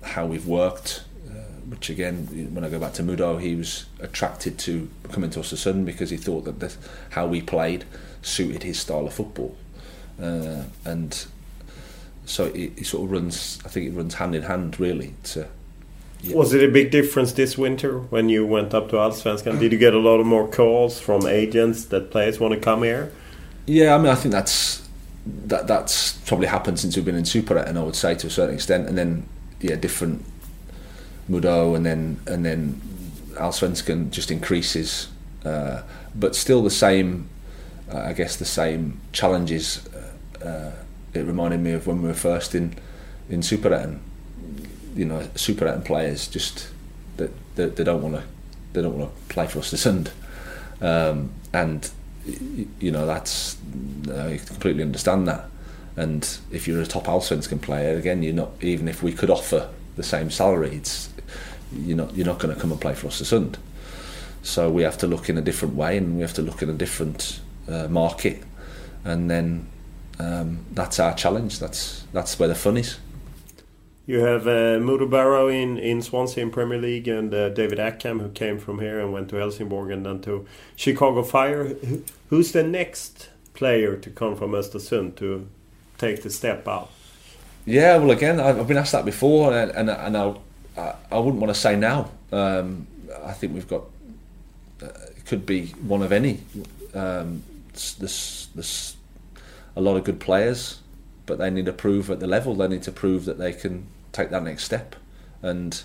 [0.02, 1.04] how we've worked.
[1.28, 1.38] Uh,
[1.68, 5.84] which again, when I go back to Modou, he was attracted to coming to Östersund
[5.84, 6.76] because he thought that this,
[7.10, 7.84] how we played
[8.22, 9.56] suited his style of football,
[10.20, 11.26] uh, and
[12.26, 13.58] so it, it sort of runs.
[13.64, 15.48] I think it runs hand in hand really to
[16.24, 16.36] yeah.
[16.36, 19.60] Was it a big difference this winter when you went up to Allsvenskan?
[19.60, 22.82] Did you get a lot of more calls from agents that players want to come
[22.82, 23.12] here?
[23.66, 24.88] Yeah, I mean, I think that's
[25.26, 27.76] that that's probably happened since we've been in Superettan.
[27.76, 29.28] I would say to a certain extent, and then
[29.60, 30.24] yeah, different
[31.28, 32.80] Mudo, and then and then
[33.34, 35.08] Allsvenskan just increases,
[35.44, 35.82] uh,
[36.14, 37.28] but still the same.
[37.92, 39.86] Uh, I guess the same challenges.
[39.88, 40.72] Uh, uh
[41.12, 42.74] it reminded me of when we were first in
[43.28, 44.00] in Superettan
[44.94, 46.68] you know super players just
[47.16, 48.22] that they, they, don't want to
[48.72, 50.10] they don't want to play for Östersund
[50.80, 51.90] um, and
[52.80, 53.56] you know that's
[54.08, 55.46] I completely understand that.
[55.96, 59.68] And if you're a top Allsvenskan player again you're not even if we could offer
[59.96, 61.10] the same salary it's
[61.72, 63.56] you're not you're not going to come and play for Östersund
[64.44, 66.68] so we have to look in a different way and we have to look in
[66.68, 68.42] a different uh, market.
[69.02, 69.66] And then
[70.18, 71.58] um, that's our challenge.
[71.58, 72.98] That's that's where the fun is
[74.06, 78.20] you have uh, Modou Barrow in, in Swansea in Premier League and uh, David Accam
[78.20, 81.74] who came from here and went to Helsingborg and then to Chicago Fire.
[82.28, 85.48] Who's the next player to come from Östersund to
[85.96, 86.90] take the step out?
[87.64, 91.54] Yeah, well, again, I've been asked that before, and and, and I, I wouldn't want
[91.54, 92.10] to say now.
[92.30, 92.86] Um,
[93.24, 93.84] I think we've got
[94.82, 96.40] uh, it could be one of any.
[96.92, 97.42] Um,
[99.76, 100.80] a lot of good players,
[101.24, 102.54] but they need to prove at the level.
[102.54, 104.96] They need to prove that they can take that next step.
[105.42, 105.82] And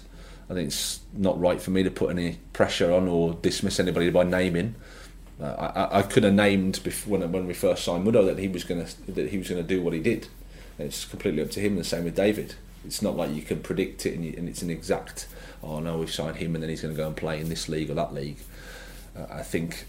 [0.49, 4.09] I think it's not right for me to put any pressure on or dismiss anybody
[4.09, 4.75] by naming.
[5.41, 8.47] Uh, I, I could have named before, when when we first signed Modou that he
[8.47, 10.27] was going to that he was going to do what he did.
[10.77, 11.75] And It's completely up to him.
[11.75, 12.55] The same with David.
[12.85, 15.27] It's not like you can predict it and, you, and it's an exact.
[15.61, 17.67] Oh no, we've signed him and then he's going to go and play in this
[17.67, 18.37] league or that league.
[19.17, 19.85] Uh, I think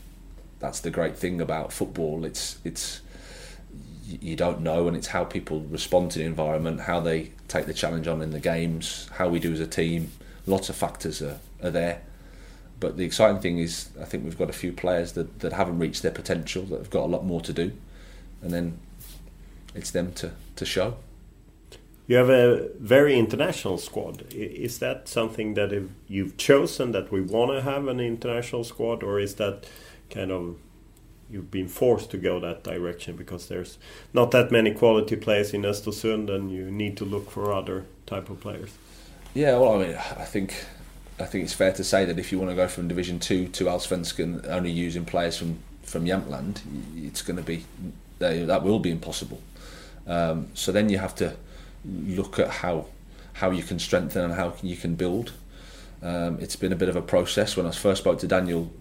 [0.59, 2.25] that's the great thing about football.
[2.25, 3.01] It's it's
[4.21, 7.75] you don't know, and it's how people respond to the environment, how they take the
[7.75, 10.11] challenge on in the games, how we do as a team.
[10.47, 12.03] Lots of factors are, are there.
[12.81, 15.79] But the exciting thing is, I think we've got a few players that, that haven't
[15.79, 17.73] reached their potential, that have got a lot more to do.
[18.43, 18.79] And then
[19.75, 20.97] it's them to, to show.
[22.07, 24.25] You have a very international squad.
[24.33, 29.21] Is that something that you've chosen that we want to have an international squad, or
[29.21, 29.67] is that
[30.11, 30.57] kind of
[31.31, 33.79] you've been forced to go that direction because there's
[34.13, 38.31] not that many quality players in Östersund and you need to look for other type
[38.31, 38.71] of players.
[39.35, 40.55] Yeah, well, I mean, I think
[41.21, 43.47] I think it's fair to say that if you want to go from Division Two
[43.49, 46.61] to Allsvenskan, only using players from from Jämtland,
[46.97, 47.65] it's going to be
[48.19, 49.41] that will be impossible.
[50.07, 51.37] Um, so then you have to
[51.85, 52.87] look at how
[53.35, 55.33] how you can strengthen and how you can build.
[56.03, 57.57] Um, it's been a bit of a process.
[57.57, 58.73] When I first spoke to Daniel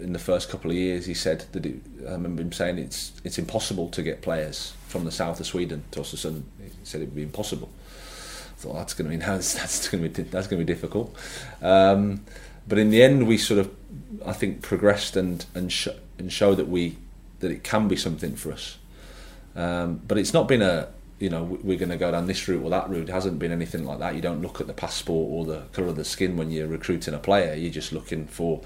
[0.00, 3.12] in the first couple of years, he said that it, I remember him saying it's
[3.22, 6.42] it's impossible to get players from the south of Sweden to Östersund.
[6.58, 7.70] He said it would be impossible.
[7.76, 10.72] I thought that's going to be that's, that's going to be that's going to be
[10.72, 11.14] difficult.
[11.62, 12.24] Um,
[12.66, 13.74] but in the end, we sort of
[14.26, 16.96] I think progressed and and sh- and show that we
[17.40, 18.78] that it can be something for us.
[19.54, 20.88] Um, but it's not been a
[21.20, 23.08] you know we're going to go down this route or that route.
[23.08, 24.16] It hasn't been anything like that.
[24.16, 27.14] You don't look at the passport or the colour of the skin when you're recruiting
[27.14, 27.54] a player.
[27.54, 28.62] You're just looking for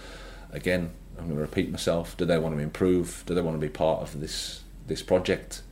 [0.50, 2.16] again I'm going to repeat myself.
[2.16, 3.24] Do they want to improve?
[3.26, 5.62] Do they want to be part of this this project?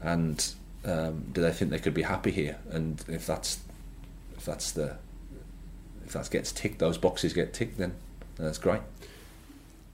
[0.00, 0.46] And
[0.84, 2.58] um, do they think they could be happy here?
[2.70, 3.60] And if that's
[4.36, 4.96] if that's the
[6.04, 7.94] if that gets ticked, those boxes get ticked, then
[8.36, 8.80] that's great.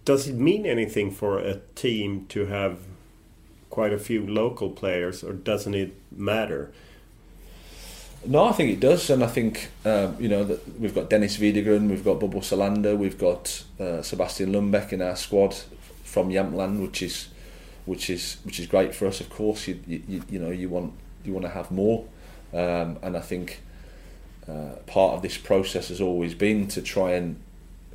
[0.04, 2.80] Does it mean anything for a team to have
[3.68, 6.72] quite a few local players, or doesn't it matter?
[8.26, 11.38] No, I think it does, and I think um, you know that we've got Dennis
[11.38, 15.54] Widgren, we've got Bobo Sollander, we've got uh, Sebastian Lumbeck in our squad
[16.04, 17.28] from Jämtland, which is
[17.86, 19.20] which is which is great for us.
[19.22, 20.92] Of course, you you, you know you want
[21.24, 22.04] you want to have more,
[22.52, 23.62] um, and I think
[24.46, 27.40] uh, part of this process has always been to try and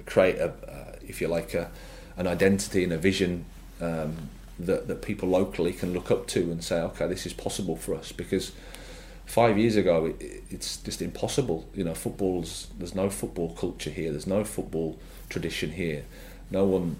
[0.08, 1.70] create a, uh, if you like, a,
[2.18, 3.46] an identity and a vision
[3.80, 7.76] um, that that people locally can look up to and say, okay, this is possible
[7.76, 8.54] for us because
[9.26, 11.68] five years ago it, it's just impossible.
[11.74, 14.12] You know, football's there's no football culture here.
[14.12, 15.00] There's no football
[15.30, 16.06] tradition here.
[16.52, 16.98] No one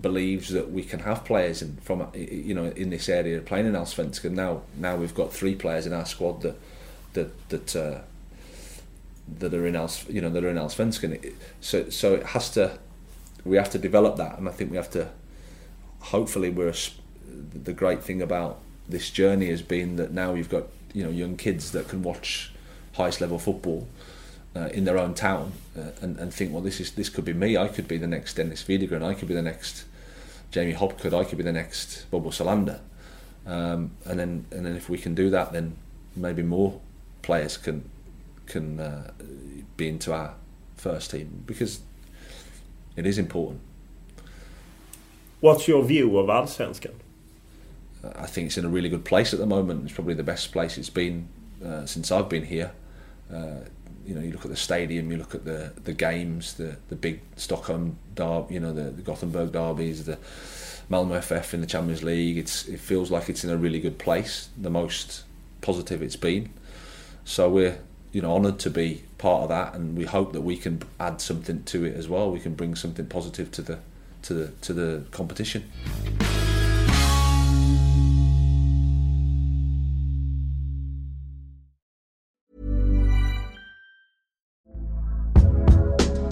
[0.00, 3.72] believes that we can have players in, from you know in this area playing in
[3.72, 4.32] Allsvenskan.
[4.32, 6.56] Now now we've got three players in our squad that
[7.14, 7.76] that that.
[7.76, 8.00] Uh,
[9.38, 11.32] that are in Als, you know that are in Allsvenskan.
[11.60, 12.78] So so it has to
[13.44, 15.08] we have to develop that, and I think we have to.
[16.00, 16.74] Hopefully, we're
[17.54, 18.58] the great thing about
[18.88, 22.52] this journey has been that now you've got you know young kids that can watch
[22.94, 23.88] highest level football
[24.54, 27.32] uh, in their own town uh, and, and think, well, this is this could be
[27.32, 27.56] me.
[27.56, 29.02] I could be the next Dennis Widgren.
[29.02, 29.84] I could be the next
[30.50, 31.14] Jamie Hopcutt.
[31.14, 32.80] I could be the next Bobo Sollander.
[33.46, 35.76] Um, and then and then if we can do that, then
[36.14, 36.80] maybe more
[37.22, 37.88] players can
[38.46, 39.10] can uh,
[39.76, 40.34] be into our
[40.76, 41.80] first team because
[42.96, 43.60] it is important.
[45.40, 46.94] What's your view of Allsvenskan?
[48.04, 49.84] I think it's in a really good place at the moment.
[49.84, 51.28] It's probably the best place it's been
[51.64, 52.72] uh, since I've been here.
[53.32, 53.60] Uh,
[54.04, 56.96] you know, you look at the stadium, you look at the the games, the the
[56.96, 60.18] big Stockholm derby, you know, the, the Gothenburg derbies, the
[60.90, 62.36] Malmö FF in the Champions League.
[62.36, 65.22] It's it feels like it's in a really good place, the most
[65.60, 66.50] positive it's been.
[67.24, 67.78] So we're
[68.10, 71.20] you know honoured to be part of that, and we hope that we can add
[71.20, 72.30] something to it as well.
[72.30, 73.78] We can bring something positive to the
[74.22, 75.70] to the to the competition.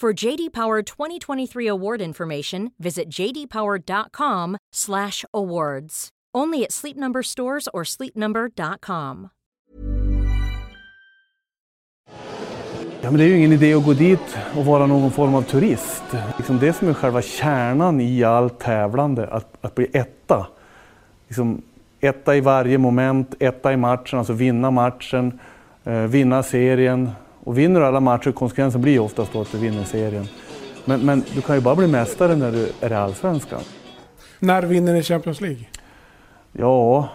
[0.00, 6.08] For JD Power 2023 award information, visit jdpower.com/awards.
[6.34, 9.28] Only at Sleep Number stores or sleepnumber.com.
[13.00, 15.42] Ja, men det är ju ingen idé att gå dit och vara någon form av
[15.42, 16.04] turist.
[16.36, 20.46] Liksom det som är själva kärnan i allt tävlande, att, att bli etta.
[21.26, 21.62] Liksom
[22.00, 25.38] etta i varje moment, etta i matchen, alltså vinna matchen,
[25.84, 27.10] eh, vinna serien,
[27.46, 30.28] och vinner du alla matcher, konsekvensen blir oftast då att du vinner serien.
[30.84, 33.60] Men, men du kan ju bara bli mästare när du är i Allsvenskan.
[34.38, 35.64] När vinner ni Champions League?
[36.52, 37.08] Ja,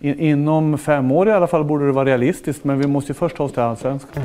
[0.00, 3.14] in, inom fem år i alla fall borde det vara realistiskt, men vi måste ju
[3.14, 4.22] först ta oss till Allsvenskan.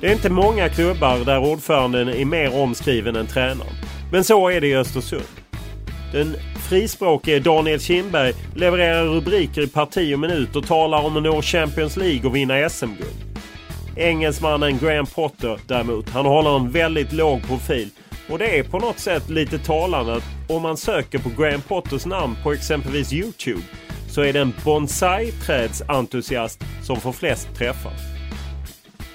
[0.00, 3.72] Det är inte många klubbar där ordföranden är mer omskriven än tränaren.
[4.12, 5.22] Men så är det i Östersund.
[6.12, 6.34] Den
[6.68, 11.96] frispråkige Daniel Kindberg levererar rubriker i parti och minut och talar om att nå Champions
[11.96, 13.40] League och vinna SM-guld.
[13.96, 17.90] Engelsmannen Graham Potter däremot, han håller en väldigt låg profil.
[18.30, 22.06] Och det är på något sätt lite talande att om man söker på Graham Potters
[22.06, 23.62] namn på exempelvis Youtube
[24.10, 28.17] så är det en bonsai-trädsentusiast som får flest träffar.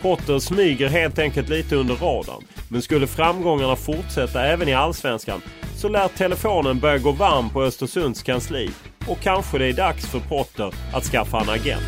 [0.04, 2.44] Potter smyger helt enkelt lite under radarn.
[2.70, 5.42] Men skulle framgångarna fortsätta även i Allsvenskan
[5.76, 8.70] så lär telefonen börja gå varm på Östersunds kansli
[9.08, 11.84] och kanske det är dags för Potter att skaffa en agent.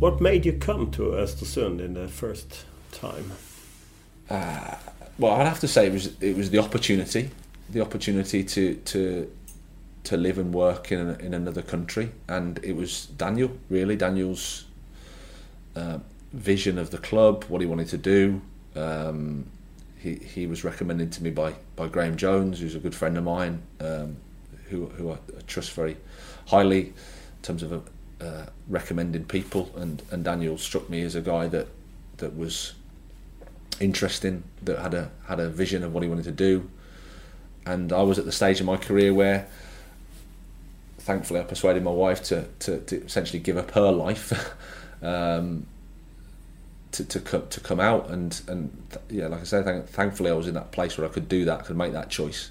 [0.00, 2.66] What made you come to Östersund in the first
[3.00, 3.32] time?
[4.30, 4.74] Uh,
[5.16, 7.28] well, I'd have to say it was it was the opportunity,
[7.72, 9.26] the opportunity to to
[10.04, 14.65] to live and work in in another country, and it was Daniel really Daniel's
[15.76, 15.98] uh,
[16.32, 18.40] vision of the club, what he wanted to do.
[18.74, 19.46] Um,
[19.98, 23.24] he he was recommended to me by by Graham Jones, who's a good friend of
[23.24, 24.16] mine, um,
[24.68, 25.96] who who I trust very
[26.46, 26.94] highly in
[27.42, 27.88] terms of
[28.20, 31.68] uh, recommending people, and and Daniel struck me as a guy that
[32.18, 32.74] that was
[33.80, 36.70] interesting, that had a had a vision of what he wanted to do,
[37.64, 39.48] and I was at the stage in my career where.
[40.98, 44.32] Thankfully, I persuaded my wife to, to, to essentially give up her life
[45.02, 45.66] um,
[46.92, 48.70] to, to come to come out and and
[49.10, 51.44] yeah, like I said, thank, thankfully I was in that place where I could do
[51.44, 52.50] that, could make that choice.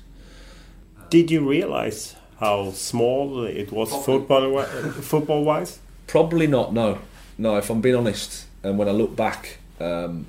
[1.09, 5.79] Did you realize how small it was football football wise?
[6.07, 6.73] Probably not.
[6.73, 6.99] No,
[7.37, 7.57] no.
[7.57, 10.27] If I'm being honest, and when I look back, um,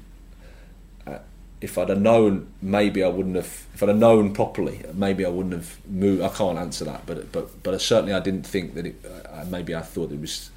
[1.06, 1.18] uh,
[1.60, 3.66] if I'd have known, maybe I wouldn't have.
[3.74, 6.22] If I'd have known properly, maybe I wouldn't have moved.
[6.22, 9.04] I can't answer that, but but but certainly I didn't think that it.
[9.04, 10.50] Uh, maybe I thought it was.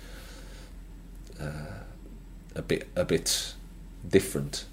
[1.39, 1.79] Uh,
[2.55, 3.53] a bit a bit
[4.07, 4.65] different.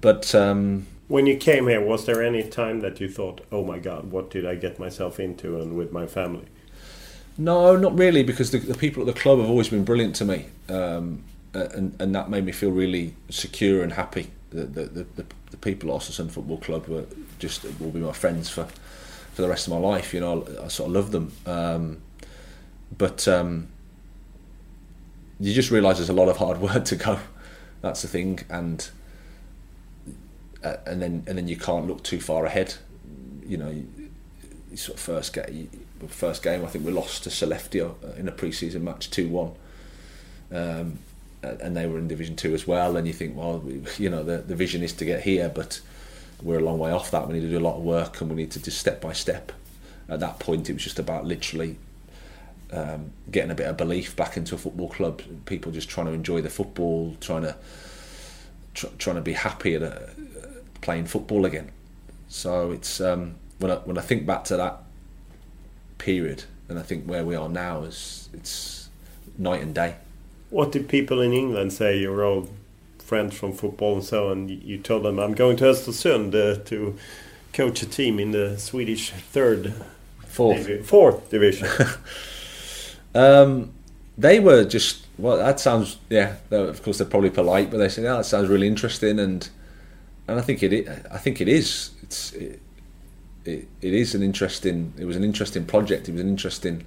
[0.00, 3.78] But um, when you came here, was there any time that you thought, "Oh my
[3.78, 6.46] God, what did I get myself into?" and with my family?
[7.36, 10.24] No, not really, because the, the people at the club have always been brilliant to
[10.24, 14.30] me, um, and and that made me feel really secure and happy.
[14.50, 17.06] The the, the, the people at Ostersund Football Club were
[17.38, 18.66] just will be my friends for
[19.34, 20.14] for the rest of my life.
[20.14, 21.32] You know, I, I sort of love them.
[21.46, 21.98] Um,
[22.96, 23.68] but um,
[25.40, 27.18] you just realise there's a lot of hard work to go.
[27.80, 28.88] That's the thing, and
[30.62, 32.74] uh, and then and then you can't look too far ahead.
[33.44, 33.88] You know, you,
[34.70, 35.70] you sort of first game,
[36.08, 36.64] first game.
[36.64, 39.52] I think we lost to Sollefteå uh, in a pre-season match, two one.
[40.52, 40.98] Um,
[41.42, 42.96] and they were in Division Two as well.
[42.98, 43.64] And you think, well,
[43.98, 45.80] you know, the the vision is to get here, but
[46.42, 47.26] we're a long way off that.
[47.26, 49.14] We need to do a lot of work, and we need to do step by
[49.14, 49.52] step.
[50.08, 51.78] At that point, it was just about literally
[52.72, 55.22] um, getting a bit of belief back into a football club.
[55.46, 57.56] People just trying to enjoy the football, trying to
[58.74, 59.98] tr- trying to be happy at uh,
[60.80, 61.70] playing football again.
[62.28, 64.78] So it's um, when I when I think back to that
[65.98, 68.88] period, and I think where we are now is it's
[69.38, 69.96] night and day.
[70.50, 71.98] What did people in England say?
[71.98, 72.50] Your old
[72.98, 74.48] friends from football and so on.
[74.48, 76.96] You told them I'm going to Östersund uh, to
[77.52, 79.74] coach a team in the Swedish third,
[80.26, 81.68] fourth, fourth division.
[83.14, 83.72] Um,
[84.16, 85.36] they were just well.
[85.36, 86.36] That sounds yeah.
[86.50, 89.48] Of course, they're probably polite, but they said, "Yeah, that sounds really interesting," and
[90.28, 90.88] and I think it.
[91.10, 91.90] I think it is.
[92.02, 92.60] It's it,
[93.44, 94.92] it, it is an interesting.
[94.98, 96.08] It was an interesting project.
[96.08, 96.84] It was an interesting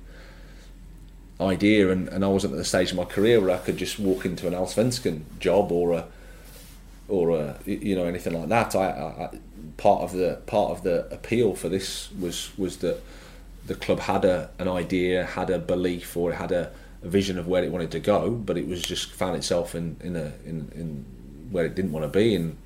[1.42, 4.00] idea, and, and I wasn't at the stage of my career where I could just
[4.00, 6.06] walk into an Allsvenskan job or a
[7.08, 8.76] or a you know anything like that.
[8.76, 9.30] I, I
[9.78, 13.02] part of the part of the appeal for this was was that
[13.66, 17.48] the club had a, an idea, had a belief, or had a, a, vision of
[17.48, 20.72] where it wanted to go, but it was just found itself in in, a, in,
[20.76, 21.06] in
[21.52, 22.58] where it didn't want to be in,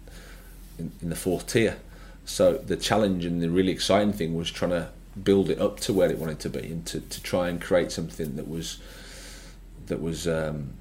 [0.80, 1.78] in, in the fourth tier.
[2.26, 4.90] So the challenge and the really exciting thing was trying to
[5.24, 7.92] build it up to where it wanted to be, and to, to try and create
[7.92, 8.80] something that was
[9.88, 10.74] that was um,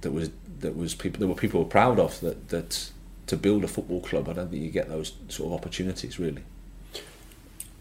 [0.00, 0.30] that was
[0.60, 2.90] that was people that were people were proud of that that
[3.26, 4.28] to build a football club.
[4.28, 6.42] I don't think you get those sort of opportunities really.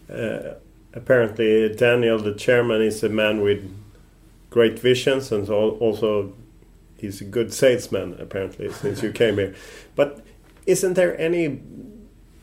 [0.10, 0.56] Uh,
[0.96, 3.70] apparently Daniel, the chairman, is a man with
[4.50, 6.34] great visions and also
[6.98, 9.54] he's a good salesman apparently since you came here.
[9.96, 10.26] But
[10.66, 11.62] isn't there any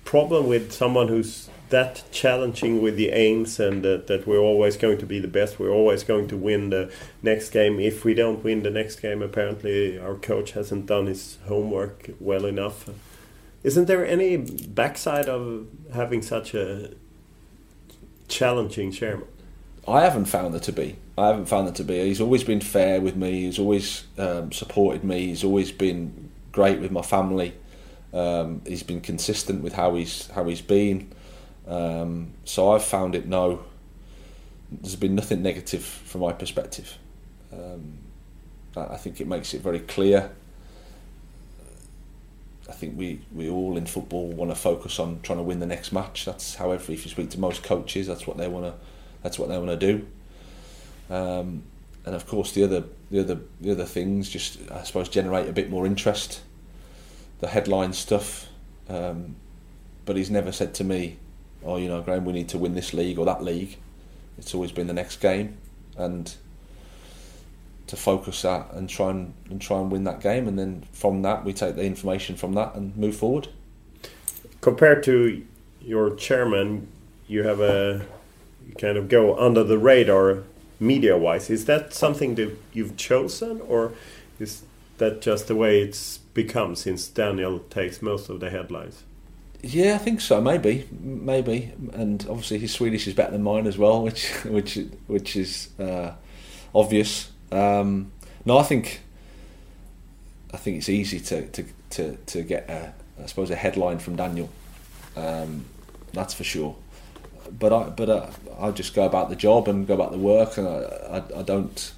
[0.05, 4.98] problem with someone who's that challenging with the aims and that, that we're always going
[4.98, 6.92] to be the best, we're always going to win the
[7.22, 7.80] next game.
[7.80, 12.44] If we don't win the next game, apparently our coach hasn't done his homework well
[12.44, 12.90] enough.
[13.64, 16.90] Isn't there any backside of having such a
[18.28, 19.26] challenging chairman?
[19.86, 20.96] I haven't found that to be.
[21.18, 22.06] I haven't found that to be.
[22.06, 23.42] He's always been fair with me.
[23.44, 25.26] He's always um, supported me.
[25.26, 27.54] He's always been great with my family.
[28.12, 31.12] Um, he's been consistent with how he's how he's been.
[31.66, 33.64] Um, so I've found it no.
[34.70, 36.96] There's been nothing negative from my perspective.
[37.52, 37.98] Um,
[38.76, 40.30] I think it makes it very clear
[42.72, 45.66] I think we, we all in football want to focus on trying to win the
[45.66, 46.24] next match.
[46.24, 48.72] That's however, if you speak to most coaches, that's what they want to
[49.22, 50.06] that's what they want to do.
[51.14, 51.64] Um,
[52.06, 55.52] and of course, the other the other the other things just I suppose generate a
[55.52, 56.40] bit more interest.
[57.40, 58.48] The headline stuff,
[58.88, 59.36] um,
[60.06, 61.18] but he's never said to me,
[61.62, 63.76] "Oh, you know, Graham, we need to win this league or that league."
[64.38, 65.58] It's always been the next game,
[65.98, 66.34] and
[67.87, 71.22] to focus that and try and, and try and win that game, and then from
[71.22, 73.49] that we take the information from that and move forward.
[74.61, 75.45] Compared to
[75.80, 76.89] your chairman,
[77.26, 78.07] you have a
[78.78, 80.45] kind of go under the radar
[80.78, 81.51] media-wise.
[81.51, 83.93] Is that something that you've chosen, or
[84.39, 84.62] is
[84.99, 89.03] that just the way it's become since Daniel takes most of the headlines?
[89.62, 90.41] Yeah, I think so.
[90.41, 95.37] Maybe, maybe, and obviously his Swedish is better than mine as well, which which which
[95.37, 96.12] is uh,
[96.74, 97.32] obvious.
[97.53, 98.12] Um,
[98.44, 99.00] no, I think
[100.53, 102.92] I think it's easy to to to, to get a,
[103.22, 104.48] I suppose a headline from Daniel.
[105.16, 105.66] Um,
[106.12, 106.76] that's for sure.
[107.59, 110.57] But I but uh, I just go about the job and go about the work,
[110.57, 111.92] and I, I I don't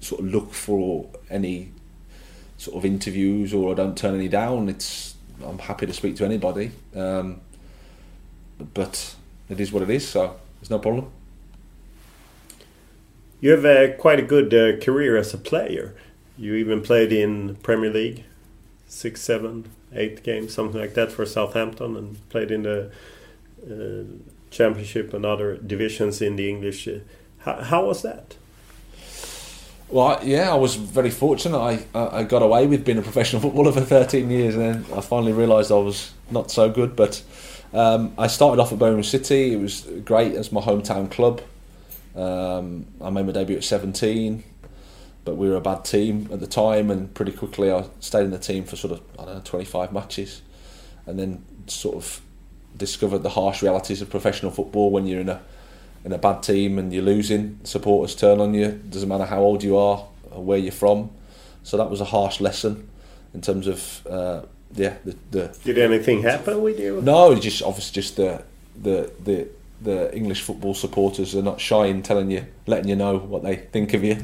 [0.00, 1.72] sort of look for any
[2.58, 4.68] sort of interviews or I don't turn any down.
[4.68, 7.40] It's I'm happy to speak to anybody, um,
[8.74, 9.16] but
[9.48, 10.06] it is what it is.
[10.06, 11.10] So there's no problem.
[13.40, 15.94] You have a, quite a good uh, career as a player.
[16.36, 18.24] You even played in Premier League,
[18.86, 22.90] six, seven, eight games, something like that for Southampton, and played in the
[23.66, 24.04] uh,
[24.50, 26.88] Championship and other divisions in the English.
[27.38, 28.36] How, how was that?
[29.88, 31.58] Well, yeah, I was very fortunate.
[31.58, 35.00] I, I got away with being a professional footballer for 13 years, and then I
[35.00, 36.94] finally realised I was not so good.
[36.94, 37.22] But
[37.72, 39.52] um, I started off at Birmingham City.
[39.54, 41.40] It was great as my hometown club.
[42.14, 44.42] Um, I made my debut at 17,
[45.24, 48.30] but we were a bad team at the time, and pretty quickly I stayed in
[48.30, 50.42] the team for sort of I don't know 25 matches,
[51.06, 52.20] and then sort of
[52.76, 55.40] discovered the harsh realities of professional football when you're in a
[56.04, 58.70] in a bad team and you're losing, supporters turn on you.
[58.88, 61.10] Doesn't matter how old you are or where you're from.
[61.62, 62.88] So that was a harsh lesson
[63.34, 64.42] in terms of uh,
[64.74, 64.96] yeah.
[65.04, 67.02] The, the did anything happen with you?
[67.02, 68.44] No, just obviously just the
[68.80, 69.48] the the
[69.80, 73.56] the English football supporters are not shy in telling you, letting you know what they
[73.56, 74.16] think of you.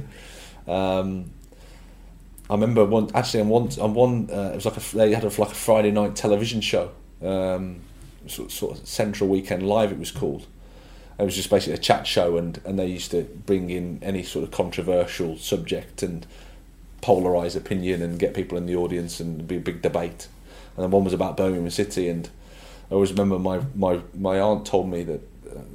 [0.67, 1.31] Um,
[2.49, 5.25] I remember one actually on one on one uh, it was like a they had
[5.25, 6.91] a, like a Friday night television show,
[7.23, 7.81] um,
[8.27, 10.47] sort, sort of Central Weekend Live it was called,
[11.19, 14.23] it was just basically a chat show, and, and they used to bring in any
[14.23, 16.27] sort of controversial subject and
[17.03, 20.29] polarise opinion and get people in the audience and be a big debate.
[20.77, 22.29] And then one was about Birmingham City, and
[22.91, 25.21] I always remember my, my, my aunt told me that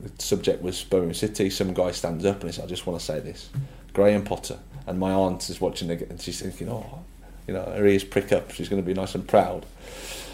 [0.04, 1.50] the subject was Birmingham City.
[1.50, 3.50] Some guy stands up and he said, I just want to say this
[3.94, 4.60] Graham Potter.
[4.88, 7.04] And my aunt is watching it and she's thinking, oh,
[7.48, 8.52] you know, her ears prick up.
[8.52, 9.66] She's going to be nice and proud.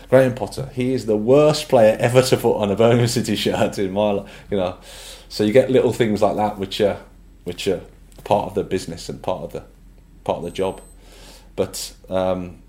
[0.10, 3.78] Graham Potter, he is the worst player ever to put on a Birmingham City shirt
[3.78, 4.46] in my life.
[4.50, 4.78] You know,
[5.28, 7.00] so you get little things like that, which are
[7.44, 7.82] which are
[8.24, 9.64] part of the business and part of the
[10.24, 10.82] part of the job.
[11.56, 12.60] But um,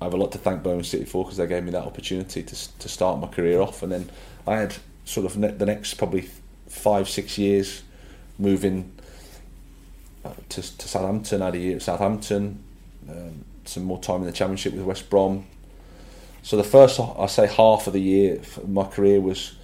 [0.00, 2.42] I have a lot to thank Birmingham City for because they gave me that opportunity
[2.42, 4.10] to to start my career off, and then
[4.46, 6.28] I had sort of ne- the next probably
[6.68, 7.82] five six years
[8.38, 8.92] moving
[10.24, 11.42] uh, to, to Southampton.
[11.42, 12.62] I had a year at Southampton,
[13.08, 15.46] um, some more time in the Championship with West Brom,
[16.42, 19.54] so the first, I say, half of the year, my career was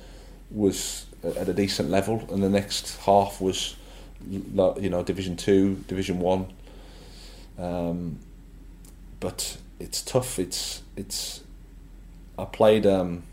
[0.50, 3.74] was at a decent level, and the next half was,
[4.30, 6.46] you know, Division Two, Division One.
[7.58, 8.20] Um,
[9.18, 10.38] but it's tough.
[10.38, 11.42] It's it's.
[12.38, 12.86] I played.
[12.86, 13.24] Um,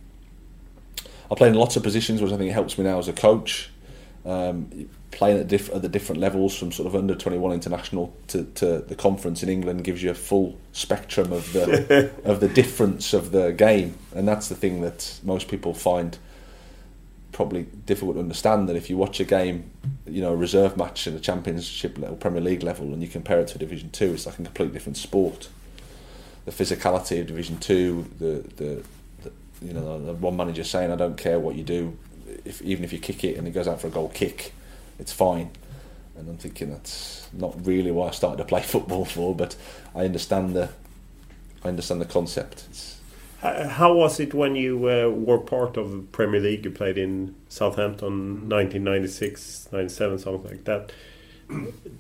[1.32, 3.70] I played in lots of positions, which I think helps me now as a coach.
[4.26, 8.44] Um, playing at, diff- at the different levels from sort of under 21 international to,
[8.56, 13.14] to the conference in England gives you a full spectrum of the of the difference
[13.14, 16.18] of the game and that's the thing that most people find
[17.32, 19.72] probably difficult to understand that if you watch a game
[20.06, 23.40] you know a reserve match in a championship level Premier League level and you compare
[23.40, 25.48] it to division 2 it's like a completely different sport
[26.44, 28.84] the physicality of division 2 the the, the
[29.66, 31.98] you know the one manager saying I don't care what you do
[32.46, 34.54] if, even if you kick it and it goes out for a goal kick
[35.00, 35.52] it's fine.
[36.18, 39.56] And I'm thinking that's not really what I started to play football for, but
[39.94, 40.70] I understand the
[41.64, 42.66] I understand the concept.
[42.70, 43.00] It's,
[43.42, 46.66] how was it when you uh, were part of the Premier League?
[46.66, 50.92] You played in Southampton 1996, 97, something like that.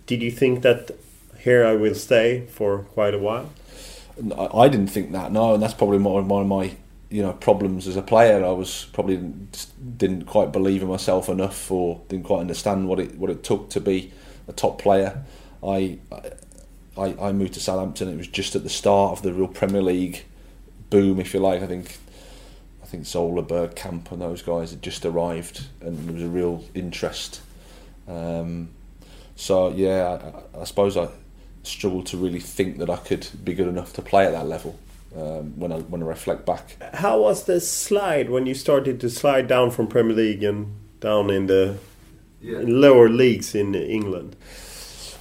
[0.08, 0.92] Did you think that
[1.40, 3.52] here I will stay for quite a while?
[4.36, 6.76] I didn't think that, no, and that's probably one of my
[7.16, 8.44] you know problems as a player.
[8.44, 9.16] I was probably
[9.98, 13.70] didn't quite believe in myself enough, or didn't quite understand what it what it took
[13.70, 14.12] to be
[14.50, 15.24] a top player.
[15.66, 16.00] I
[16.98, 18.10] I, I moved to Southampton.
[18.10, 20.26] It was just at the start of the real Premier League
[20.90, 21.62] boom, if you like.
[21.62, 21.98] I think
[22.84, 26.66] I think Zola, Bergkamp, and those guys had just arrived, and there was a real
[26.74, 27.40] interest.
[28.10, 28.72] Um,
[29.38, 30.20] so yeah,
[30.54, 31.08] I, I suppose I
[31.64, 34.78] struggled to really think that I could be good enough to play at that level
[35.16, 36.78] um, when I when I reflect back.
[36.96, 41.30] How was the slide when you started to slide down from Premier League and down
[41.30, 41.78] in the
[42.42, 42.60] yeah.
[42.60, 44.36] in lower leagues in England?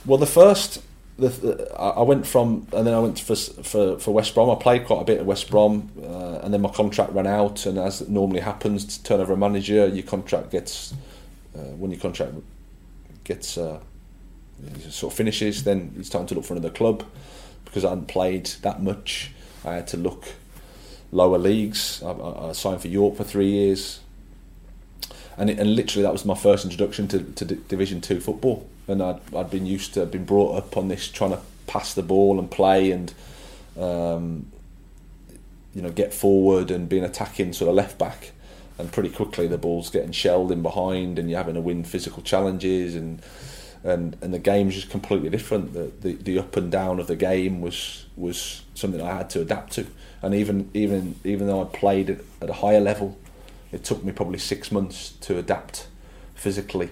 [0.05, 0.83] Well, the first.
[1.17, 4.51] The, the, I went from, and then I went for, for for West Brom.
[4.51, 7.67] I played quite a bit at West Brom, uh, and then my contract ran out.
[7.67, 10.93] And as it normally happens, to turn over a manager, your contract gets
[11.55, 12.35] uh, when your contract
[13.23, 13.79] gets uh,
[14.91, 17.05] sort of finishes, then it's time to look for another club
[17.65, 19.31] because I hadn't played that much.
[19.65, 20.27] I had to look
[21.13, 22.03] lower leagues.
[22.03, 24.01] I, I signed for York for three years,
[25.37, 28.69] and, it, and literally that was my first introduction to, to Division Two football.
[28.87, 32.03] And I'd, I'd been used to, been brought up on this trying to pass the
[32.03, 33.15] ball and play and
[33.81, 34.47] um,
[35.75, 38.33] you know get forward and being attacking sort of left back.
[38.77, 42.23] And pretty quickly the ball's getting shelled in behind, and you're having to win physical
[42.23, 43.23] challenges and
[43.85, 45.75] and and the game's just completely different.
[45.75, 49.43] The, the the up and down of the game was was something I had to
[49.43, 49.87] adapt to,
[50.23, 53.19] and even even even though I played at, at a higher level,
[53.71, 55.87] it took me probably six months to adapt
[56.35, 56.91] physically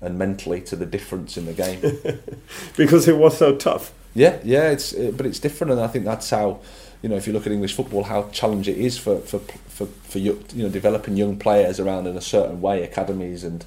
[0.00, 1.80] and mentally to the difference in the game
[2.76, 3.92] because it was so tough.
[4.14, 6.60] Yeah, yeah, it's it, but it's different, and I think that's how
[7.02, 9.84] you know if you look at English football, how challenging it is for for for,
[9.84, 13.66] for you know developing young players around in a certain way, academies and.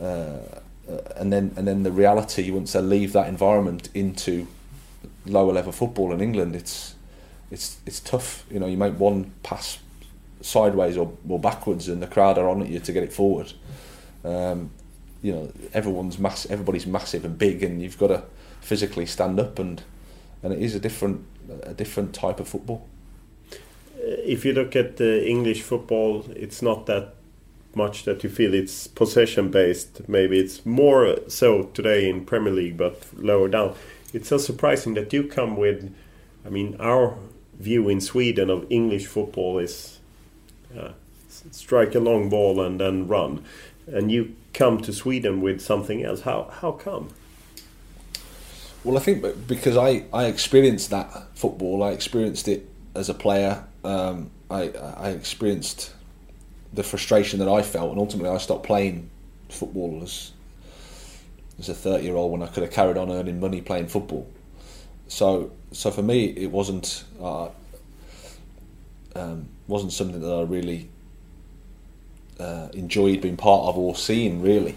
[0.00, 4.46] Uh, uh, and then and then the reality once they leave that environment into
[5.26, 6.94] lower level football in England, it's
[7.50, 8.44] it's it's tough.
[8.50, 9.78] You know, you make one pass
[10.40, 13.52] sideways or, or backwards, and the crowd are on at you to get it forward.
[14.24, 14.70] Um,
[15.22, 18.24] you know, everyone's mass, everybody's massive and big, and you've got to
[18.60, 19.82] physically stand up, and
[20.42, 21.24] and it is a different
[21.62, 22.86] a different type of football.
[23.96, 27.13] If you look at the English football, it's not that
[27.76, 30.08] much that you feel it's possession based.
[30.08, 33.74] Maybe it's more so today in Premier League, but lower down.
[34.12, 35.94] It's so surprising that you come with.
[36.46, 37.16] I mean, our
[37.58, 39.98] view in Sweden of English football is
[40.78, 40.90] uh,
[41.28, 43.44] strike a long ball and then run,
[43.86, 46.22] and you come to Sweden with something else.
[46.22, 47.10] How how come?
[48.84, 53.64] Well, I think because I, I experienced that football, I experienced it as a player.
[53.82, 55.93] Um, I I experienced
[56.74, 59.10] the frustration that I felt, and ultimately I stopped playing
[59.48, 60.32] football as
[61.58, 64.28] as a thirty year old when I could have carried on earning money playing football.
[65.08, 67.48] So so for me it wasn't uh,
[69.14, 70.88] um, wasn't something that I really
[72.40, 74.76] uh, enjoyed being part of or seeing really.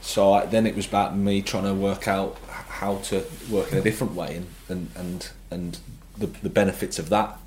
[0.00, 3.78] So I, then it was about me trying to work out how to work in
[3.78, 5.78] a different way and and and, and
[6.16, 7.38] the, the benefits of that.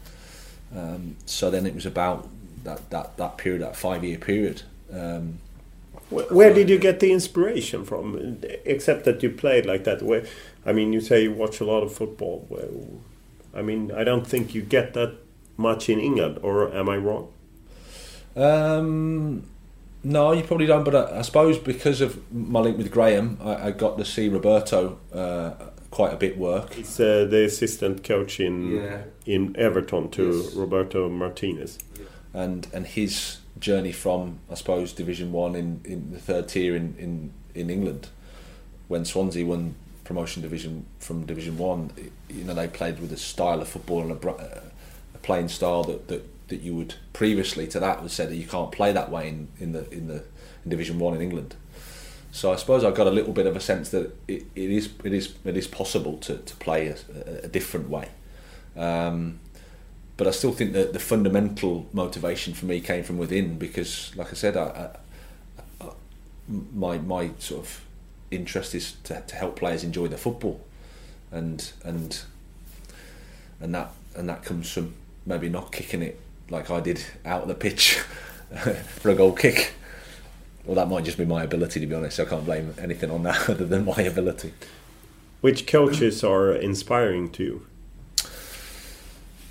[0.76, 2.30] Um, so then it was about
[2.66, 4.64] that that that period, that five year period.
[4.92, 5.40] Um,
[6.10, 8.40] where, where did you get the inspiration from?
[8.66, 10.02] Except that you played like that.
[10.02, 10.26] Where,
[10.66, 13.02] I mean, you say you watch a lot of football.
[13.54, 15.16] I mean, I don't think you get that
[15.58, 17.32] much in England, or am I wrong?
[18.36, 19.48] Um,
[20.04, 20.84] no, you probably don't.
[20.84, 24.28] But I, I, suppose because of my link with Graham, I, I got to see
[24.28, 25.52] Roberto uh,
[25.90, 26.74] quite a bit work.
[26.74, 29.02] He's uh, the assistant coach in yeah.
[29.26, 30.54] in Everton to yes.
[30.54, 31.80] Roberto Martinez
[32.36, 36.96] and and his journey from I suppose Division One in, in the third tier in,
[37.00, 38.10] in, in England,
[38.88, 41.92] when Swansea won promotion division from Division One,
[42.30, 44.64] you know they played with a style of football and a,
[45.16, 48.46] a playing style that, that, that you would previously to that was said that you
[48.46, 50.24] can't play that way in, in the in the
[50.64, 51.56] in Division One in England.
[52.32, 54.90] So I suppose I got a little bit of a sense that it, it is
[55.06, 58.10] it is it is possible to, to play a, a different way.
[58.76, 59.40] Um,
[60.18, 64.32] but I still think that the fundamental motivation for me came from within because, like
[64.32, 64.92] I said, I,
[65.82, 65.90] I, I,
[66.74, 67.82] my my sort of
[68.32, 70.62] interest is to, to help players enjoy their football,
[71.32, 72.22] and and
[73.60, 74.94] and that and that comes from
[75.26, 77.94] maybe not kicking it like I did out of the pitch
[79.00, 79.74] for a goal kick.
[80.66, 82.20] Well, that might just be my ability, to be honest.
[82.20, 84.54] I can't blame anything on that other than my ability.
[85.42, 87.68] Which coaches are inspiring to you?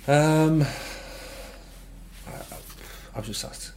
[0.07, 0.63] Um,
[2.27, 2.55] I,
[3.15, 3.71] I've just asked.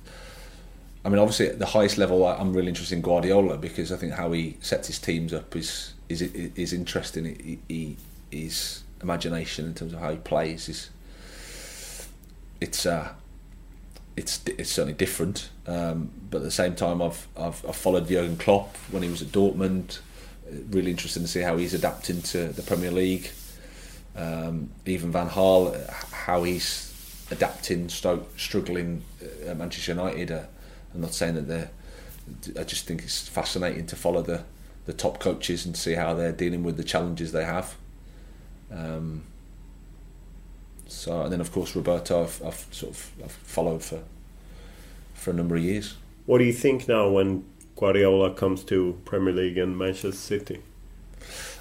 [1.04, 4.12] I mean, obviously, at the highest level, I'm really interested in Guardiola because I think
[4.12, 7.24] how he sets his teams up is is is interesting.
[7.24, 7.96] He, he,
[8.30, 10.90] his imagination in terms of how he plays is
[12.60, 13.12] it's uh,
[14.16, 15.48] it's it's certainly different.
[15.66, 19.22] Um, but at the same time, I've I've, I've followed Jurgen Klopp when he was
[19.22, 20.00] at Dortmund.
[20.70, 23.30] Really interesting to see how he's adapting to the Premier League.
[24.18, 26.92] Um, even Van Gaal, how he's
[27.30, 29.04] adapting, Stoke struggling
[29.46, 30.32] at Manchester United.
[30.32, 30.42] Uh,
[30.92, 31.70] I'm not saying that they're.
[32.58, 34.42] I just think it's fascinating to follow the
[34.86, 37.76] the top coaches and see how they're dealing with the challenges they have.
[38.72, 39.22] Um,
[40.88, 44.02] so and then of course Roberto, I've, I've sort of I've followed for
[45.14, 45.96] for a number of years.
[46.26, 47.44] What do you think now when
[47.76, 50.60] Guardiola comes to Premier League and Manchester City?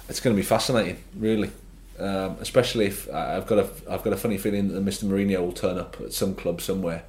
[0.08, 1.50] It's going to be fascinating, really.
[1.98, 5.52] Um, especially if I've got a I've got a funny feeling that Mr Mourinho will
[5.52, 7.04] turn up at some club somewhere.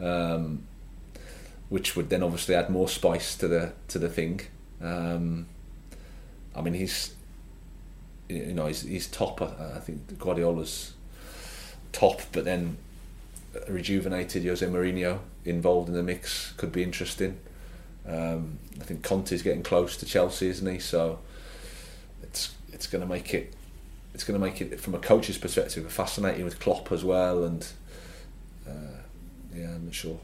[0.00, 0.64] Um,
[1.68, 4.40] which would then obviously add more spice to the to the thing.
[4.80, 5.46] Um,
[6.54, 7.14] I mean, he's
[8.28, 9.42] you know he's, he's top.
[9.42, 10.94] I think Guardiola's
[11.92, 12.76] top, but then
[13.68, 17.38] rejuvenated Jose Mourinho involved in the mix could be interesting.
[18.06, 20.78] Um, I think Conte's getting close to Chelsea, isn't he?
[20.78, 21.18] So
[22.22, 23.54] it's it's going to make it
[24.16, 27.66] it's going to make it from a coach's perspective fascinating with Klopp as well, and
[28.66, 29.02] uh,
[29.54, 30.18] yeah, I'm not sure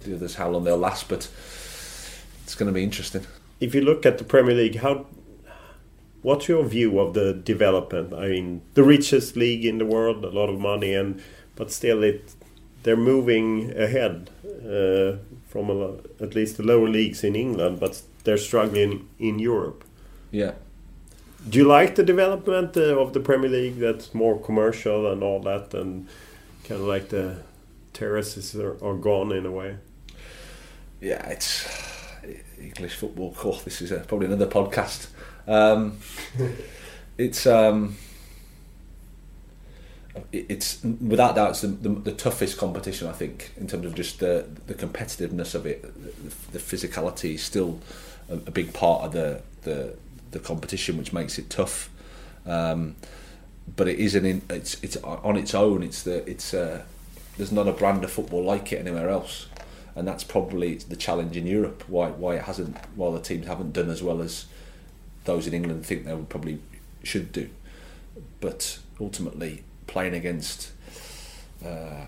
[0.00, 1.26] the others how long they'll last, but
[2.44, 3.26] it's going to be interesting.
[3.58, 5.06] If you look at the Premier League, how
[6.20, 8.12] what's your view of the development?
[8.12, 11.22] I mean, the richest league in the world, a lot of money, and
[11.54, 12.34] but still it
[12.82, 15.16] they're moving ahead uh,
[15.48, 19.84] from a, at least the lower leagues in England, but they're struggling in Europe.
[20.30, 20.52] Yeah.
[21.48, 25.40] Do you like the development uh, of the Premier League that's more commercial and all
[25.42, 26.08] that, and
[26.64, 27.36] kind of like the
[27.92, 29.76] terraces are, are gone in a way?
[31.00, 31.68] Yeah, it's
[32.60, 33.32] English football.
[33.32, 35.08] Course, this is a, probably another podcast.
[35.46, 35.98] Um,
[37.18, 37.96] it's um,
[40.32, 44.18] it's without doubt it's the, the, the, toughest competition I think in terms of just
[44.18, 45.82] the the competitiveness of it.
[45.82, 47.78] The, the physicality is still
[48.28, 49.96] a, a, big part of the, the
[50.36, 51.88] the competition, which makes it tough.
[52.44, 52.96] Um,
[53.74, 55.82] but it is an it's it's on its own.
[55.82, 56.82] It's the it's uh,
[57.36, 59.46] there's not a brand of football like it anywhere else,
[59.94, 61.84] and that's probably the challenge in Europe.
[61.88, 64.46] Why why it hasn't why the teams haven't done as well as
[65.24, 66.60] those in England think they would probably
[67.02, 67.48] should do.
[68.40, 70.70] But ultimately, playing against
[71.64, 72.06] uh,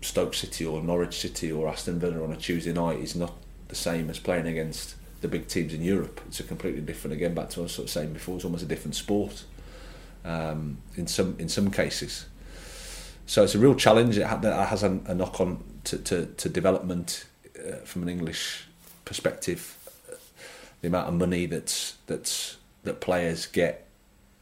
[0.00, 3.34] Stoke City or Norwich City or Aston Villa on a Tuesday night is not
[3.68, 6.20] the same as playing against the big teams in Europe.
[6.26, 7.16] It's a completely different.
[7.16, 9.44] Again, back to what I was sort of saying before, it's almost a different sport
[10.22, 12.26] um, in some in some cases.
[13.24, 14.18] So it's a real challenge.
[14.18, 17.24] It has a, a knock on to, to, to development
[17.58, 18.66] uh, from an English
[19.06, 19.78] perspective.
[20.82, 23.86] The amount of money that's that's that players get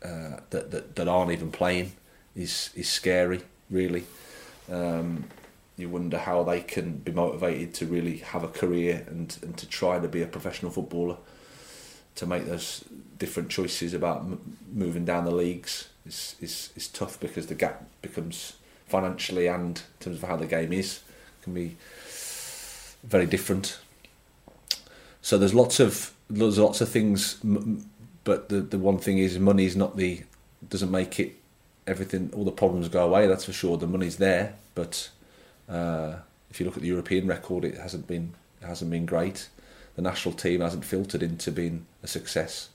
[0.04, 1.92] uh, that, that that aren't even playing
[2.34, 3.42] is is scary.
[3.70, 4.04] Really,
[4.68, 5.26] um,
[5.76, 9.66] you wonder how they can be motivated to really have a career and and to
[9.66, 11.16] try to be a professional footballer,
[12.16, 12.84] to make those
[13.18, 14.24] different choices about
[14.72, 18.54] moving down the leagues is is is tough because the gap becomes
[18.86, 21.00] financially and in terms of how the game is
[21.42, 21.76] can be
[23.04, 23.78] very different.
[25.22, 27.38] So there's lots of there's lots of things
[28.24, 30.22] but the the one thing is money is not the
[30.68, 31.36] doesn't make it
[31.86, 35.10] everything all the problems go away that's for sure the money's there but
[35.72, 36.16] uh,
[36.50, 39.48] if you look at the European record it hasn't been it hasn't been great.
[39.96, 42.68] The national team hasn't filtered into being a success.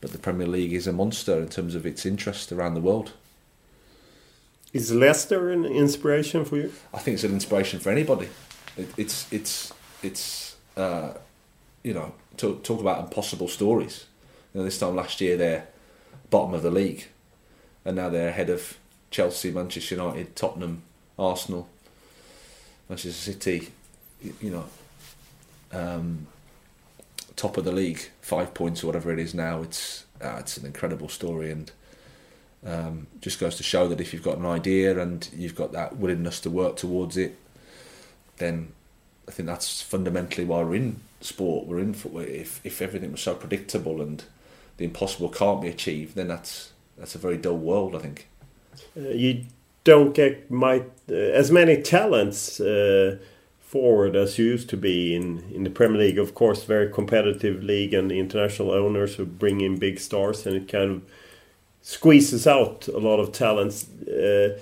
[0.00, 3.12] But the Premier League is a monster in terms of its interest around the world.
[4.72, 6.72] Is Leicester an inspiration for you?
[6.94, 8.28] I think it's an inspiration for anybody.
[8.76, 11.12] It, it's it's it's uh,
[11.82, 14.06] you know talk, talk about impossible stories.
[14.52, 15.68] You know, this time last year they're
[16.30, 17.06] bottom of the league,
[17.84, 18.78] and now they're ahead of
[19.10, 20.82] Chelsea, Manchester United, Tottenham,
[21.18, 21.68] Arsenal,
[22.88, 23.70] Manchester City.
[24.40, 24.64] You know,
[25.72, 26.26] um,
[27.34, 29.62] top of the league, five points or whatever it is now.
[29.62, 31.70] It's uh, it's an incredible story and.
[32.64, 35.96] Um, just goes to show that if you've got an idea and you've got that
[35.96, 37.36] willingness to work towards it,
[38.36, 38.70] then
[39.26, 41.66] I think that's fundamentally why we're in sport.
[41.66, 42.22] We're in football.
[42.22, 44.22] If if everything was so predictable and
[44.76, 48.28] the impossible can't be achieved, then that's that's a very dull world, I think.
[48.96, 49.46] Uh, you
[49.84, 53.18] don't get my, uh, as many talents uh,
[53.60, 56.18] forward as used to be in, in the Premier League.
[56.18, 60.68] Of course, very competitive league and international owners who bring in big stars, and it
[60.68, 61.02] kind of
[61.80, 63.88] squeezes out a lot of talents.
[64.06, 64.58] Uh,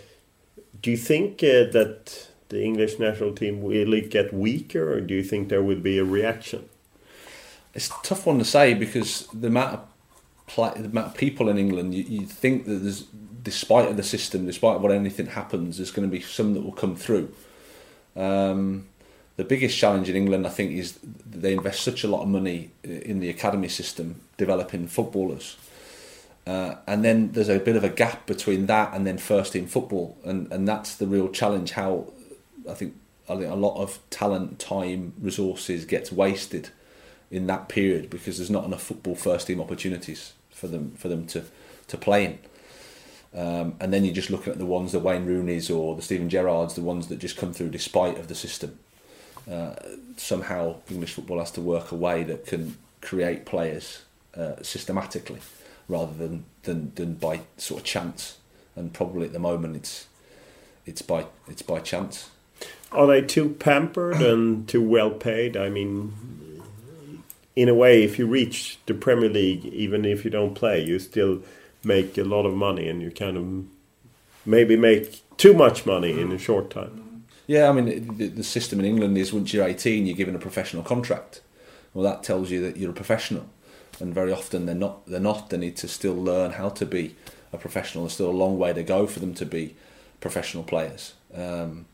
[0.80, 5.22] do you think uh, that the English national team will get weaker, or do you
[5.22, 6.68] think there will be a reaction?
[7.74, 9.80] It's a tough one to say because the amount of
[10.56, 13.04] the amount of people in England, you, you think that there's,
[13.43, 16.72] despite of the system, despite what anything happens, there's going to be some that will
[16.72, 17.32] come through.
[18.16, 18.86] Um,
[19.36, 22.72] the biggest challenge in England, I think, is they invest such a lot of money
[22.82, 25.57] in the academy system developing footballers.
[26.47, 29.66] Uh, and then there's a bit of a gap between that and then first team
[29.66, 31.72] football, and, and that's the real challenge.
[31.72, 32.12] How
[32.68, 32.95] I think
[33.28, 36.70] I think a lot of talent, time, resources gets wasted
[37.30, 41.26] in that period because there's not enough football first team opportunities for them for them
[41.28, 41.45] to
[41.88, 42.38] to play in.
[43.34, 46.28] Um, and then you're just looking at the ones, the Wayne Rooney's or the Steven
[46.28, 48.78] Gerrards, the ones that just come through despite of the system.
[49.50, 49.74] Uh,
[50.16, 54.02] somehow English football has to work a way that can create players
[54.36, 55.40] uh, systematically
[55.88, 58.38] rather than, than than by sort of chance.
[58.76, 60.06] And probably at the moment it's
[60.86, 62.30] it's by it's by chance.
[62.92, 65.56] Are they too pampered and too well paid?
[65.56, 66.12] I mean,
[67.56, 70.98] in a way, if you reach the Premier League, even if you don't play, you
[70.98, 71.42] still
[71.84, 73.64] make a lot of money, and you kind of
[74.46, 77.24] maybe make too much money in a short time.
[77.46, 80.38] Yeah, I mean, the, the system in England is once you're 18, you're given a
[80.38, 81.40] professional contract.
[81.92, 83.46] Well, that tells you that you're a professional,
[83.98, 85.06] and very often they're not.
[85.06, 85.50] They're not.
[85.50, 87.16] They need to still learn how to be
[87.52, 88.04] a professional.
[88.04, 89.74] There's still a long way to go for them to be
[90.20, 91.14] professional players.
[91.34, 91.86] Um,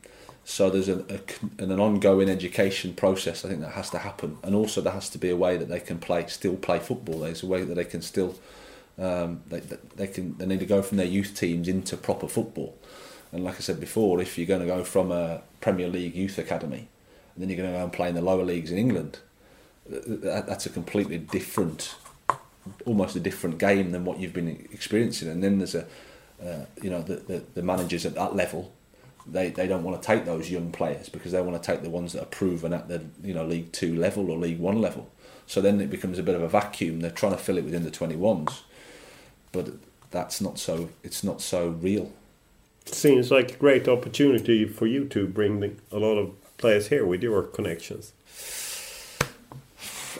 [0.44, 3.44] so there's a, a, an ongoing education process.
[3.44, 5.68] I think that has to happen, and also there has to be a way that
[5.68, 7.20] they can play, still play football.
[7.20, 8.36] There's a way that they can still,
[8.98, 9.60] um, they,
[9.96, 12.76] they can, they need to go from their youth teams into proper football.
[13.32, 16.38] And like I said before, if you're going to go from a Premier League youth
[16.38, 16.88] academy,
[17.34, 19.18] and then you're going to go and play in the lower leagues in England,
[19.88, 21.96] that, that's a completely different,
[22.86, 25.28] almost a different game than what you've been experiencing.
[25.28, 25.86] And then there's a,
[26.42, 28.72] uh, you know, the, the, the managers at that level
[29.26, 31.90] they, they don't want to take those young players because they want to take the
[31.90, 35.10] ones that are proven at the you know League Two level or League One level.
[35.46, 37.00] So then it becomes a bit of a vacuum.
[37.00, 38.62] They're trying to fill it within the twenty ones,
[39.56, 39.74] but
[40.10, 40.88] that's not so.
[41.02, 42.12] It's not so real.
[42.86, 47.04] Seems like a great opportunity for you to bring the, a lot of players here
[47.04, 48.12] with your connections.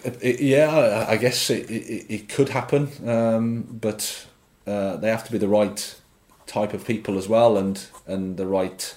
[0.04, 4.26] It, it, yeah, I guess it, it, could happen, um, but
[4.66, 5.96] uh, they have to be the right
[6.46, 8.94] type of people as well, and and the right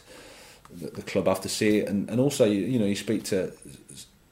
[0.71, 3.23] the, the club have to see it, and and also you, you know you speak
[3.25, 3.51] to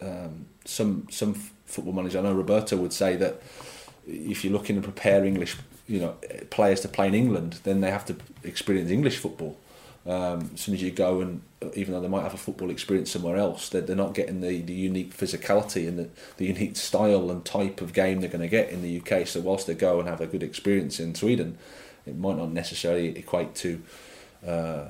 [0.02, 1.34] um, some some
[1.66, 2.16] football managers.
[2.18, 3.42] I know Roberto would say that
[4.08, 6.16] if you're looking to prepare English you know
[6.50, 9.58] players to play in England, then they have to experience English football.
[10.06, 11.42] Um, as soon as you go and
[11.76, 14.62] even though they might have a football experience somewhere else, they're, they're not getting the,
[14.62, 18.48] the unique physicality and the, the unique style and type of game they're going to
[18.48, 19.28] get in the UK.
[19.28, 21.58] So whilst they go and have a good experience in Sweden,
[22.06, 23.82] it might not necessarily equate to
[24.46, 24.86] uh,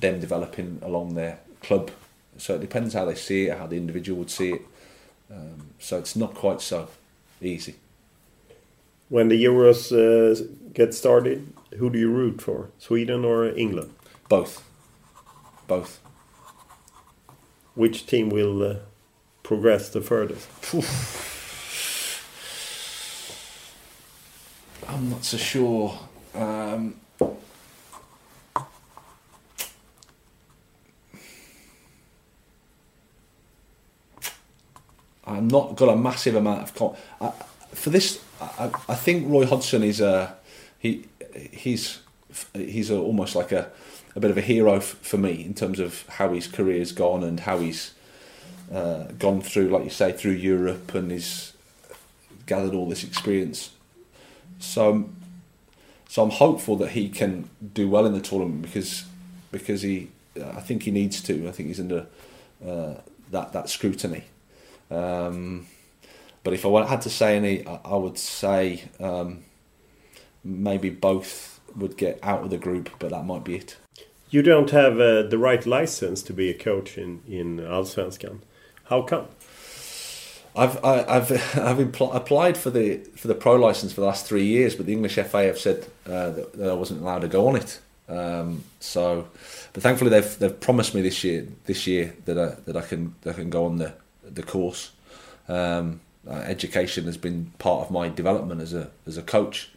[0.00, 1.90] them developing along their club.
[2.38, 4.62] So it depends how they see it, how the individual would see it.
[5.30, 6.88] Um, so it's not quite so
[7.42, 7.74] easy.
[9.12, 10.34] When the Euros uh,
[10.72, 12.70] get started, who do you root for?
[12.78, 13.92] Sweden or England?
[14.30, 14.64] Both.
[15.66, 16.00] Both.
[17.74, 18.76] Which team will uh,
[19.42, 20.48] progress the furthest?
[24.88, 25.98] I'm not so sure.
[26.34, 26.94] Um,
[35.26, 37.32] I'm not got a massive amount of con- I,
[37.74, 38.18] for this.
[38.58, 40.34] I, I think Roy Hodgson is a
[40.78, 41.06] he
[41.52, 42.00] he's
[42.54, 43.70] he's a, almost like a
[44.14, 47.24] a bit of a hero f- for me in terms of how his career's gone
[47.24, 47.92] and how he's
[48.72, 51.52] uh, gone through, like you say, through Europe and he's
[52.46, 53.70] gathered all this experience.
[54.58, 55.08] So
[56.08, 59.04] so I'm hopeful that he can do well in the tournament because
[59.50, 61.48] because he I think he needs to.
[61.48, 62.06] I think he's under
[62.66, 62.94] uh,
[63.30, 64.24] that that scrutiny.
[64.90, 65.66] Um,
[66.44, 69.44] but if I had to say any, I would say um,
[70.44, 73.76] maybe both would get out of the group, but that might be it.
[74.30, 78.40] You don't have uh, the right license to be a coach in in Allsvenskan.
[78.84, 79.26] How come?
[80.56, 84.26] I've I, I've I've impl- applied for the for the pro license for the last
[84.26, 87.28] three years, but the English FA have said uh, that, that, I wasn't allowed to
[87.28, 87.80] go on it.
[88.08, 89.28] Um, so,
[89.72, 93.14] but thankfully they've they've promised me this year this year that I that I can
[93.22, 94.92] that I can go on the the course.
[95.48, 99.70] Um, uh, education has been part of my development as a as a coach.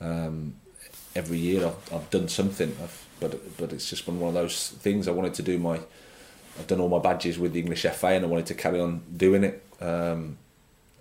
[0.00, 0.54] Um,
[1.14, 4.70] every year I've, I've done something, I've, but but it's just been one of those
[4.70, 5.08] things.
[5.08, 5.80] I wanted to do my
[6.58, 9.02] I've done all my badges with the English FA and I wanted to carry on
[9.14, 9.62] doing it.
[9.80, 10.38] Um,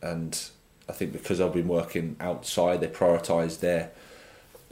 [0.01, 0.37] and
[0.89, 3.91] I think because I've been working outside, they prioritise their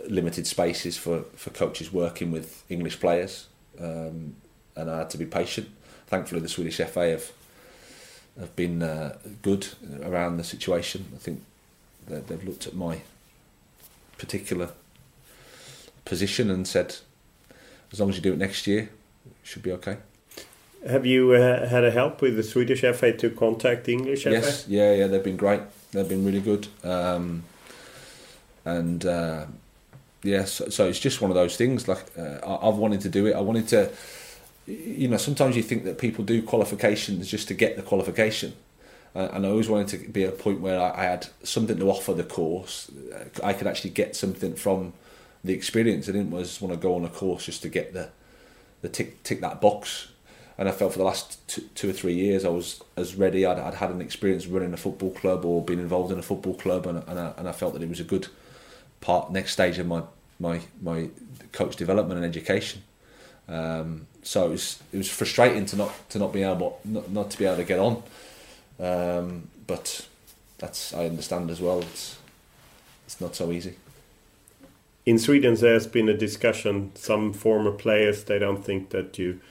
[0.10, 3.48] limited spaces for, for coaches working with English players.
[3.80, 4.36] Um,
[4.76, 5.70] and I had to be patient.
[6.08, 7.32] Thankfully, the Swedish FA have
[8.40, 9.68] have been uh, good
[10.02, 11.06] around the situation.
[11.14, 11.44] I think
[12.08, 13.02] they've looked at my
[14.18, 14.70] particular
[16.06, 16.98] position and said,
[17.92, 18.90] as long as you do it next year,
[19.26, 19.98] it should be okay.
[20.88, 24.64] Have you uh, had a help with the Swedish FA to contact the English yes,
[24.64, 24.72] FA?
[24.72, 25.62] yeah, yeah, they've been great.
[25.92, 26.68] They've been really good.
[26.84, 27.44] Um,
[28.66, 29.46] and uh,
[30.24, 31.88] yeah, so, so, it's just one of those things.
[31.88, 33.34] Like uh, I've wanted to do it.
[33.34, 33.92] I wanted to,
[34.66, 38.54] you know, sometimes you think that people do qualifications just to get the qualification.
[39.16, 41.78] Uh, and I always wanted to be at a point where I, I had something
[41.78, 42.90] to offer the course.
[43.44, 44.94] I could actually get something from
[45.44, 46.10] the experience.
[46.10, 48.10] I didn't just want to go on a course just to get the
[48.82, 50.10] the tick tick that box
[50.58, 53.46] and I felt for the last two, two or three years I was as ready.
[53.46, 56.54] I'd, I'd had an experience running a football club or being involved in a football
[56.54, 58.28] club, and, and, I, and I felt that it was a good
[59.02, 60.04] part, next stage of my
[60.40, 61.10] my my
[61.52, 62.84] coach development and education.
[63.48, 67.32] Um, so it was it was frustrating to not to not be able not, not
[67.32, 68.04] to be able to get on.
[68.80, 70.08] Um, but
[70.58, 71.80] that's I understand as well.
[71.82, 72.18] It's
[73.06, 73.76] it's not so easy.
[75.06, 76.92] In Sweden, there's been a discussion.
[76.96, 79.42] Some former players they don't think that you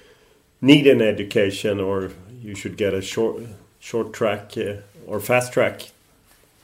[0.61, 3.43] need an education or you should get a short
[3.79, 4.77] short track uh,
[5.07, 5.91] or fast track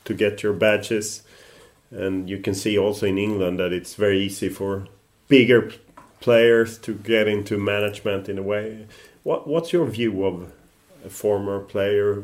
[0.04, 1.22] to get your badges.
[1.90, 4.86] And you can see also in England that it's very easy for
[5.28, 5.72] bigger
[6.20, 8.86] players to get into management in a way.
[9.22, 10.52] What what's your view of
[11.04, 12.22] a former player?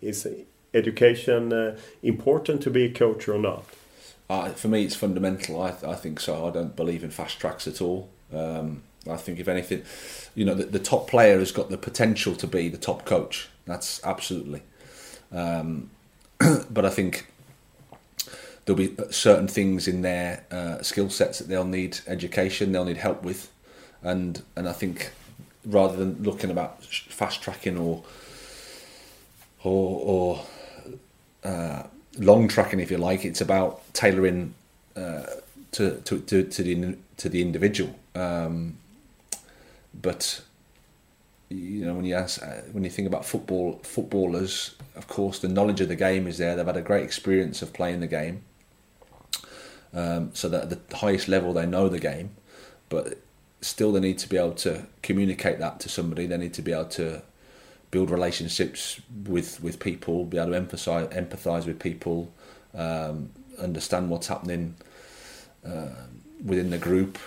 [0.00, 0.26] Is
[0.72, 3.64] education uh, important to be a coach or not?
[4.30, 5.60] Uh, for me, it's fundamental.
[5.60, 6.46] I, I think so.
[6.46, 8.10] I don't believe in fast tracks at all.
[8.32, 9.82] Um, I think if anything,
[10.34, 13.48] you know, the, the, top player has got the potential to be the top coach.
[13.64, 14.62] That's absolutely.
[15.32, 15.90] Um,
[16.70, 17.26] but I think
[18.68, 22.98] there'll be certain things in their uh, skill sets that they'll need education, they'll need
[22.98, 23.50] help with,
[24.02, 25.10] and and I think
[25.64, 28.04] rather than looking about fast tracking or
[29.64, 30.46] or, or
[31.44, 31.84] uh,
[32.18, 34.52] long tracking, if you like, it's about tailoring
[34.94, 35.24] uh,
[35.72, 37.94] to, to, to to the to the individual.
[38.14, 38.76] Um,
[39.94, 40.42] but
[41.48, 45.48] you know when you ask uh, when you think about football footballers, of course the
[45.48, 46.54] knowledge of the game is there.
[46.54, 48.42] They've had a great experience of playing the game,
[49.94, 52.30] um, so that at the highest level they know the game,
[52.88, 53.18] but
[53.60, 56.26] still they need to be able to communicate that to somebody.
[56.26, 57.22] They need to be able to
[57.90, 62.32] build relationships with with people, be able to emphasize empathize with people,
[62.74, 64.74] um, understand what's happening
[65.66, 65.88] uh,
[66.44, 67.18] within the group.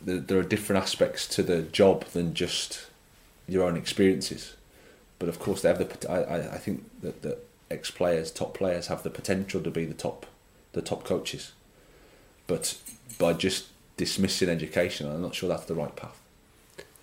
[0.00, 2.86] There, there are different aspects to the job than just
[3.48, 4.54] your own experiences,
[5.18, 6.10] but of course they have the.
[6.10, 7.38] I, I think that the
[7.70, 10.26] ex players, top players, have the potential to be the top,
[10.72, 11.52] the top coaches,
[12.46, 12.76] but
[13.18, 13.66] by just
[13.96, 16.18] dismissing education, I'm not sure that's the right path.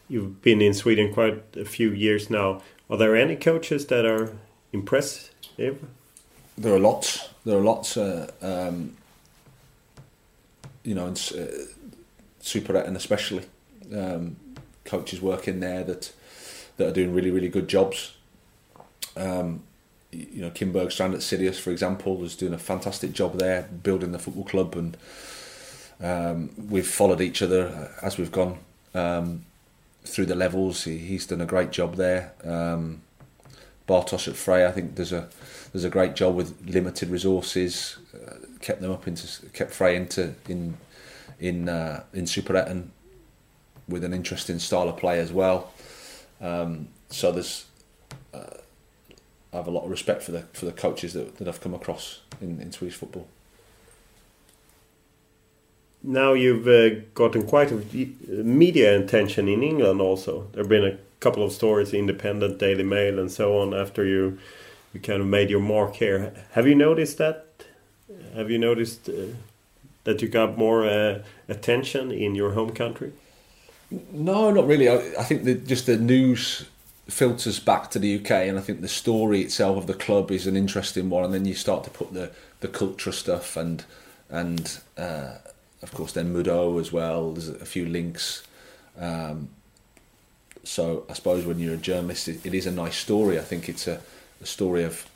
[0.07, 2.61] You've been in Sweden quite a few years now.
[2.89, 4.33] Are there any coaches that are
[4.73, 5.29] impressive?
[6.57, 7.29] There are lots.
[7.45, 7.95] There are lots.
[7.95, 8.97] Uh, um,
[10.83, 11.67] you know, in uh,
[12.41, 13.45] Superettan especially,
[13.95, 14.35] um,
[14.85, 16.11] coaches working there that
[16.77, 18.13] that are doing really really good jobs.
[19.15, 19.63] Um,
[20.11, 24.11] you know, Kim Bergstrand at Sirius, for example, was doing a fantastic job there, building
[24.11, 24.97] the football club, and
[26.01, 28.57] um, we've followed each other as we've gone.
[28.93, 29.45] Um,
[30.03, 30.83] through the levels.
[30.83, 32.33] He, he's done a great job there.
[32.43, 33.01] Um,
[33.87, 35.29] Bartosz at Frej, I think there's a
[35.71, 37.97] there's a great job with limited resources.
[38.13, 40.77] Uh, kept them up into kept Frej into in
[41.39, 42.89] in uh, in Superettan
[43.87, 45.71] with an interesting style of play as well.
[46.39, 47.65] Um, so there's
[48.33, 48.57] uh,
[49.53, 51.73] I have a lot of respect for the for the coaches that, that I've come
[51.73, 53.27] across in, in Swedish football
[56.03, 57.81] now you've uh, gotten quite a
[58.27, 60.47] media attention in England also.
[60.53, 63.73] There have been a couple of stories, Independent, Daily Mail, and so on.
[63.73, 64.39] After you,
[64.93, 66.33] you kind of made your mark here.
[66.51, 67.45] Have you noticed that?
[68.35, 69.33] Have you noticed uh,
[70.05, 73.11] that you got more uh, attention in your home country?
[74.11, 74.87] No, not really.
[74.87, 76.65] I, I think that just the news
[77.09, 80.47] filters back to the UK, and I think the story itself of the club is
[80.47, 81.25] an interesting one.
[81.25, 82.31] And then you start to put the
[82.61, 83.83] the culture stuff and
[84.29, 85.35] and uh,
[85.81, 87.31] of course, then Modou as well.
[87.31, 88.43] There's a few links.
[88.97, 89.49] Um,
[90.63, 93.39] so I suppose when you're a journalist, it, it is a nice story.
[93.39, 94.01] I think it's a,
[94.41, 95.09] a story of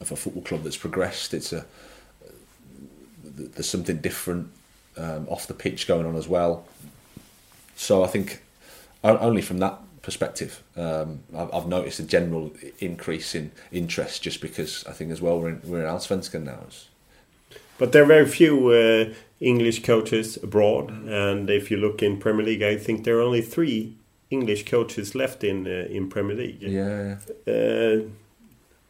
[0.00, 1.32] of a football club that's progressed.
[1.32, 1.64] It's a
[3.24, 4.50] there's something different
[4.96, 6.66] um, off the pitch going on as well.
[7.76, 8.42] So I think
[9.02, 14.84] only from that perspective, um, I've, I've, noticed a general increase in interest just because
[14.86, 16.60] I think as well we're in, we're in Allsvenskan now.
[17.78, 21.08] But there are very few uh, English coaches abroad, mm.
[21.08, 23.96] and if you look in Premier League, I think there are only three
[24.30, 26.62] English coaches left in uh, in Premier League.
[26.62, 27.16] Yeah.
[27.46, 28.08] Uh,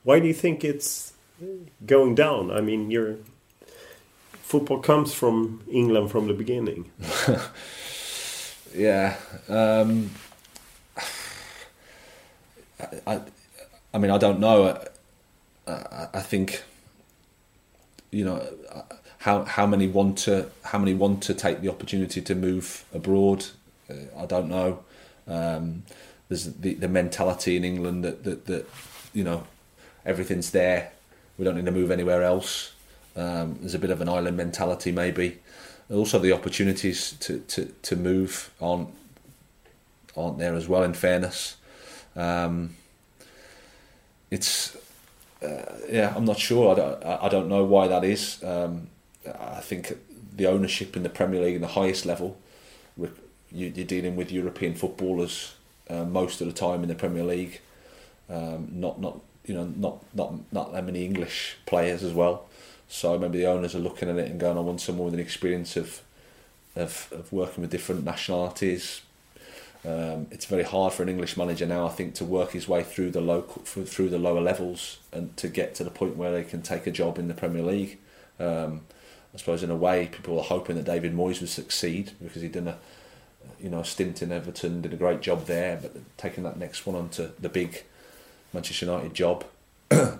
[0.02, 1.14] why do you think it's
[1.86, 2.50] going down?
[2.50, 3.16] I mean, your
[4.42, 6.90] football comes from England from the beginning.
[8.74, 9.16] yeah.
[9.48, 10.10] Um,
[13.06, 13.20] I,
[13.92, 14.78] I mean, I don't know.
[15.66, 16.62] I, I think
[18.10, 18.46] you know
[19.18, 23.46] how how many want to how many want to take the opportunity to move abroad.
[23.90, 24.84] Uh, I don't know.
[25.26, 25.84] Um,
[26.28, 28.68] there's the the mentality in England that, that that
[29.12, 29.46] you know
[30.04, 30.92] everything's there.
[31.38, 32.72] We don't need to move anywhere else.
[33.16, 35.38] Um, there's a bit of an island mentality maybe.
[35.90, 38.88] Also, the opportunities to, to, to move aren't
[40.16, 40.82] aren't there as well.
[40.82, 41.56] In fairness,
[42.16, 42.76] um,
[44.30, 44.76] it's
[45.42, 46.72] uh, yeah, I'm not sure.
[46.72, 48.42] I don't, I don't know why that is.
[48.42, 48.88] Um,
[49.26, 49.96] I think
[50.34, 52.38] the ownership in the Premier League in the highest level,
[52.96, 53.12] you,
[53.50, 55.54] you're dealing with European footballers
[55.88, 57.60] uh, most of the time in the Premier League.
[58.28, 62.46] Um, not not you know not not not that many English players as well.
[62.88, 65.20] So maybe the owners are looking at it and going, I want someone with an
[65.20, 66.00] experience of
[66.76, 69.02] of, of working with different nationalities.
[69.86, 72.82] Um, it's very hard for an English manager now, I think, to work his way
[72.82, 76.42] through the local through the lower levels and to get to the point where they
[76.42, 77.98] can take a job in the Premier League.
[78.40, 78.82] Um,
[79.34, 82.52] I suppose in a way, people are hoping that David Moyes would succeed because he'd
[82.52, 82.78] done a
[83.60, 86.96] you know stint in Everton, did a great job there, but taking that next one
[86.96, 87.84] onto the big
[88.52, 89.44] Manchester United job.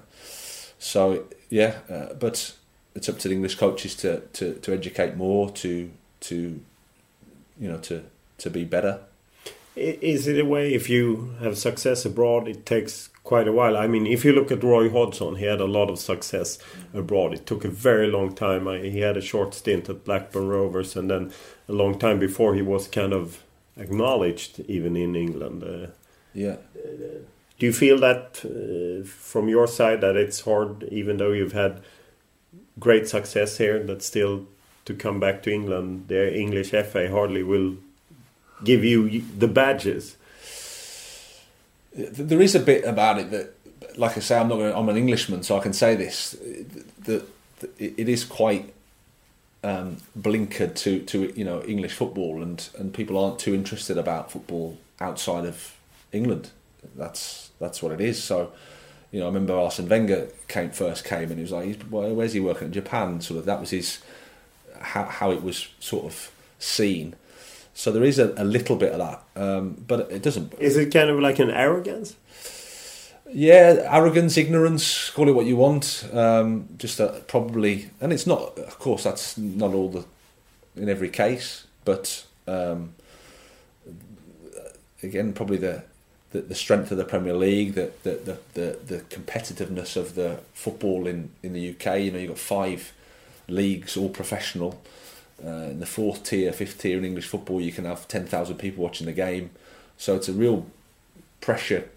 [0.79, 2.55] so yeah, uh, but
[2.95, 6.61] it's up to the English coaches to, to, to educate more, to to
[7.59, 8.05] you know to
[8.39, 9.01] to be better.
[9.77, 13.77] Is it a way if you have success abroad, it takes quite a while?
[13.77, 16.59] I mean, if you look at Roy Hodgson, he had a lot of success
[16.93, 17.35] abroad.
[17.35, 18.67] It took a very long time.
[18.83, 21.33] He had a short stint at Blackburn Rovers, and then
[21.69, 23.43] a long time before he was kind of
[23.77, 25.65] acknowledged even in England.
[25.65, 25.91] Uh,
[26.33, 26.57] yeah.
[27.59, 31.83] Do you feel that uh, from your side that it's hard, even though you've had
[32.79, 34.47] great success here, that still
[34.85, 37.77] to come back to England, the English FA hardly will
[38.63, 40.17] give you the badges.
[41.93, 43.55] There is a bit about it that,
[43.97, 44.61] like I say, I'm not.
[44.61, 46.37] I'm an Englishman, so I can say this.
[47.05, 47.25] That
[47.79, 48.75] it is quite
[49.63, 54.31] um, blinkered to to you know English football, and and people aren't too interested about
[54.31, 55.77] football outside of
[56.13, 56.51] England.
[56.97, 58.23] That's that's what it is.
[58.23, 58.53] So
[59.15, 62.41] you know, I remember Arsene Wenger came first came and he was like, "Where's he
[62.41, 64.01] working in Japan?" Sort of that was his
[64.81, 67.15] how how it was sort of seen.
[67.75, 70.55] So there is a, a little bit of that, um, but it doesn't.
[70.61, 72.15] Is it kind of like an arrogance?
[73.33, 76.09] Yeah, arrogance, ignorance, call it what you want.
[76.13, 78.57] Um, just a, probably, and it's not.
[78.59, 80.05] Of course, that's not all the
[80.77, 82.95] in every case, but um,
[85.03, 85.83] again, probably the,
[86.31, 90.39] the, the strength of the Premier League, the the, the the the competitiveness of the
[90.53, 92.01] football in in the UK.
[92.01, 92.93] You know, you've got five
[93.49, 94.81] leagues, all professional.
[95.45, 98.83] Uh, in the fourth tier, fifth tier in English football, you can have 10,000 people
[98.83, 99.51] watching the game.
[99.99, 100.67] So it's a real
[101.41, 101.89] pressure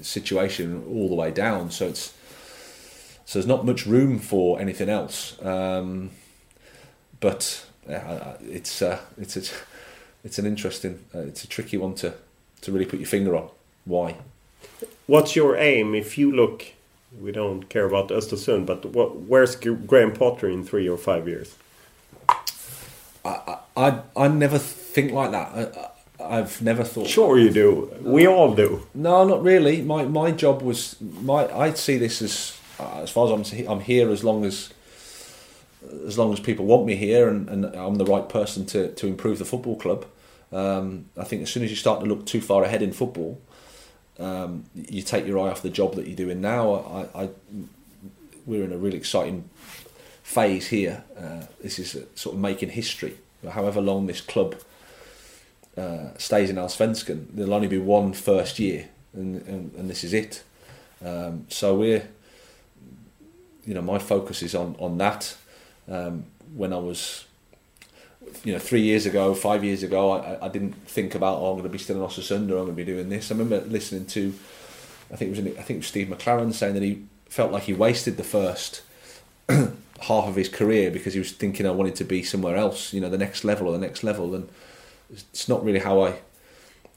[0.00, 1.70] situation all the way down.
[1.70, 2.14] So it's
[3.26, 5.36] so there's not much room for anything else.
[5.44, 6.10] Um,
[7.20, 9.36] but it's uh, it's
[10.24, 12.14] it's an interesting, uh, it's a tricky one to
[12.62, 13.50] to really put your finger on.
[13.84, 14.16] Why?
[15.06, 16.72] What's your aim if you look
[17.20, 21.54] we don't care about Östersund, but what, where's Graham Potter in three or five years?
[23.26, 25.92] I I, I never think like that.
[26.18, 27.08] I, have never thought.
[27.08, 27.94] Sure, you do.
[28.00, 28.86] We all do.
[28.94, 29.82] No, not really.
[29.82, 31.46] My my job was my.
[31.46, 34.72] I see this as uh, as far as I'm I'm here as long as
[36.06, 39.06] as long as people want me here and, and I'm the right person to, to
[39.06, 40.04] improve the football club.
[40.52, 43.40] Um, I think as soon as you start to look too far ahead in football,
[44.18, 47.08] um, you take your eye off the job that you're doing now.
[47.14, 47.30] I, I
[48.46, 49.48] we're in a really exciting
[50.26, 51.04] phase here.
[51.16, 53.16] Uh, this is sort of making history.
[53.48, 54.56] However long this club
[55.78, 60.12] uh, stays in Allsvenskan, there'll only be one first year, and, and, and this is
[60.12, 60.42] it.
[61.04, 62.08] Um, so we're,
[63.64, 65.36] you know, my focus is on on that.
[65.88, 66.24] Um,
[66.56, 67.24] when I was
[68.42, 71.58] you know, three years ago, five years ago, I, I didn't think about, oh, I'm
[71.58, 73.30] going to be still in Ostersund or I'm going to be doing this.
[73.30, 74.34] I remember listening to,
[75.12, 77.64] I think it was, I think it was Steve McClaren saying that he felt like
[77.64, 78.82] he wasted the first
[80.02, 83.00] half of his career because he was thinking I wanted to be somewhere else, you
[83.00, 84.34] know, the next level or the next level.
[84.34, 84.48] And
[85.10, 86.18] it's not really how I,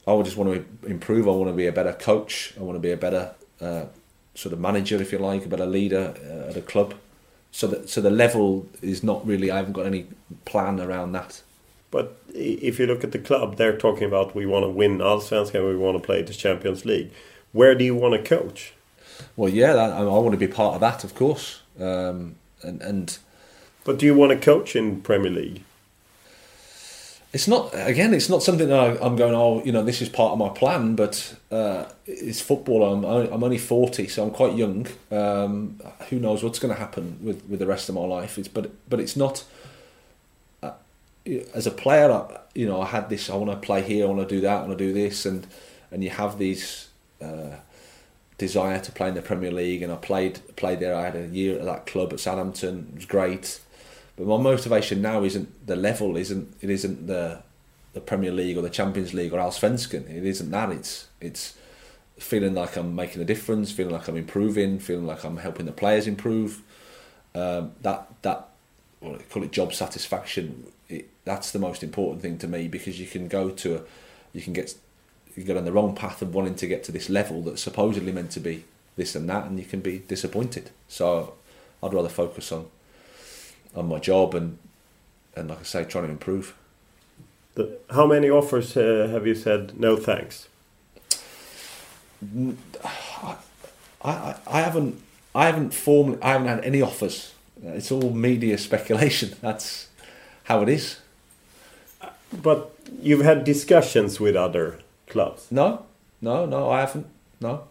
[0.07, 1.27] I would just want to improve.
[1.27, 2.53] I want to be a better coach.
[2.59, 3.85] I want to be a better uh,
[4.35, 6.93] sort of manager, if you like, a better leader uh, at a club
[7.51, 9.51] so that so the level is not really.
[9.51, 10.07] I haven't got any
[10.45, 11.41] plan around that.
[11.91, 15.67] But if you look at the club, they're talking about we want to win Allsvenskan,
[15.67, 17.11] we want to play the Champions League.
[17.51, 18.73] Where do you want to coach?
[19.35, 21.61] Well, yeah, that, I want to be part of that, of course.
[21.79, 23.17] Um, and, and
[23.83, 25.63] but do you want to coach in Premier League?
[27.31, 30.09] it's not again it's not something that I, am going oh you know this is
[30.09, 32.83] part of my plan but uh, it's football.
[32.83, 34.87] I'm, I'm only 40 so I'm quite young.
[35.11, 35.79] Um,
[36.09, 38.37] who knows what's going to happen with, with the rest of my life.
[38.37, 39.43] It's but but it's not
[40.63, 40.71] uh,
[41.53, 44.09] as a player I, you know I had this I want to play here I
[44.09, 45.45] want to do that I want to do this and
[45.91, 46.89] and you have these
[47.21, 47.57] uh,
[48.39, 51.27] desire to play in the Premier League and I played played there I had a
[51.27, 53.59] year at that club at Southampton it was great
[54.19, 56.69] but my motivation now isn't the level, isn't it?
[56.69, 57.41] Isn't the
[57.93, 60.09] the Premier League or the Champions League or Allsvenskan.
[60.09, 60.71] It isn't that.
[60.71, 61.55] It's it's
[62.17, 65.71] feeling like I'm making a difference, feeling like I'm improving, feeling like I'm helping the
[65.71, 66.61] players improve.
[67.33, 68.49] Um, that that
[68.99, 70.67] well, call it job satisfaction.
[70.89, 73.81] It, that's the most important thing to me because you can go to a,
[74.33, 74.75] you can get
[75.39, 78.11] you get on the wrong path of wanting to get to this level that's supposedly
[78.11, 78.65] meant to be
[78.97, 80.69] this and that, and you can be disappointed.
[80.89, 81.33] So
[81.81, 82.67] I'd rather focus on
[83.73, 84.57] on my job and
[85.35, 86.53] and like I say, trying to improve.
[87.89, 90.49] How many offers uh, have you said no thanks?
[92.83, 93.35] I,
[94.03, 95.01] I, I haven't
[95.33, 97.33] I haven't formally I haven't had any offers.
[97.63, 99.35] It's all media speculation.
[99.41, 99.87] That's
[100.43, 100.99] how it is.
[102.33, 102.71] But
[103.01, 104.79] you've had discussions with other
[105.09, 105.47] clubs.
[105.51, 105.85] No,
[106.21, 106.69] no, no.
[106.69, 107.07] I haven't.
[107.41, 107.63] No,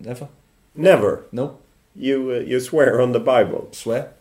[0.00, 0.28] never.
[0.74, 1.24] Never.
[1.32, 1.58] No.
[1.94, 3.68] You uh, you swear on the Bible.
[3.72, 4.12] Swear.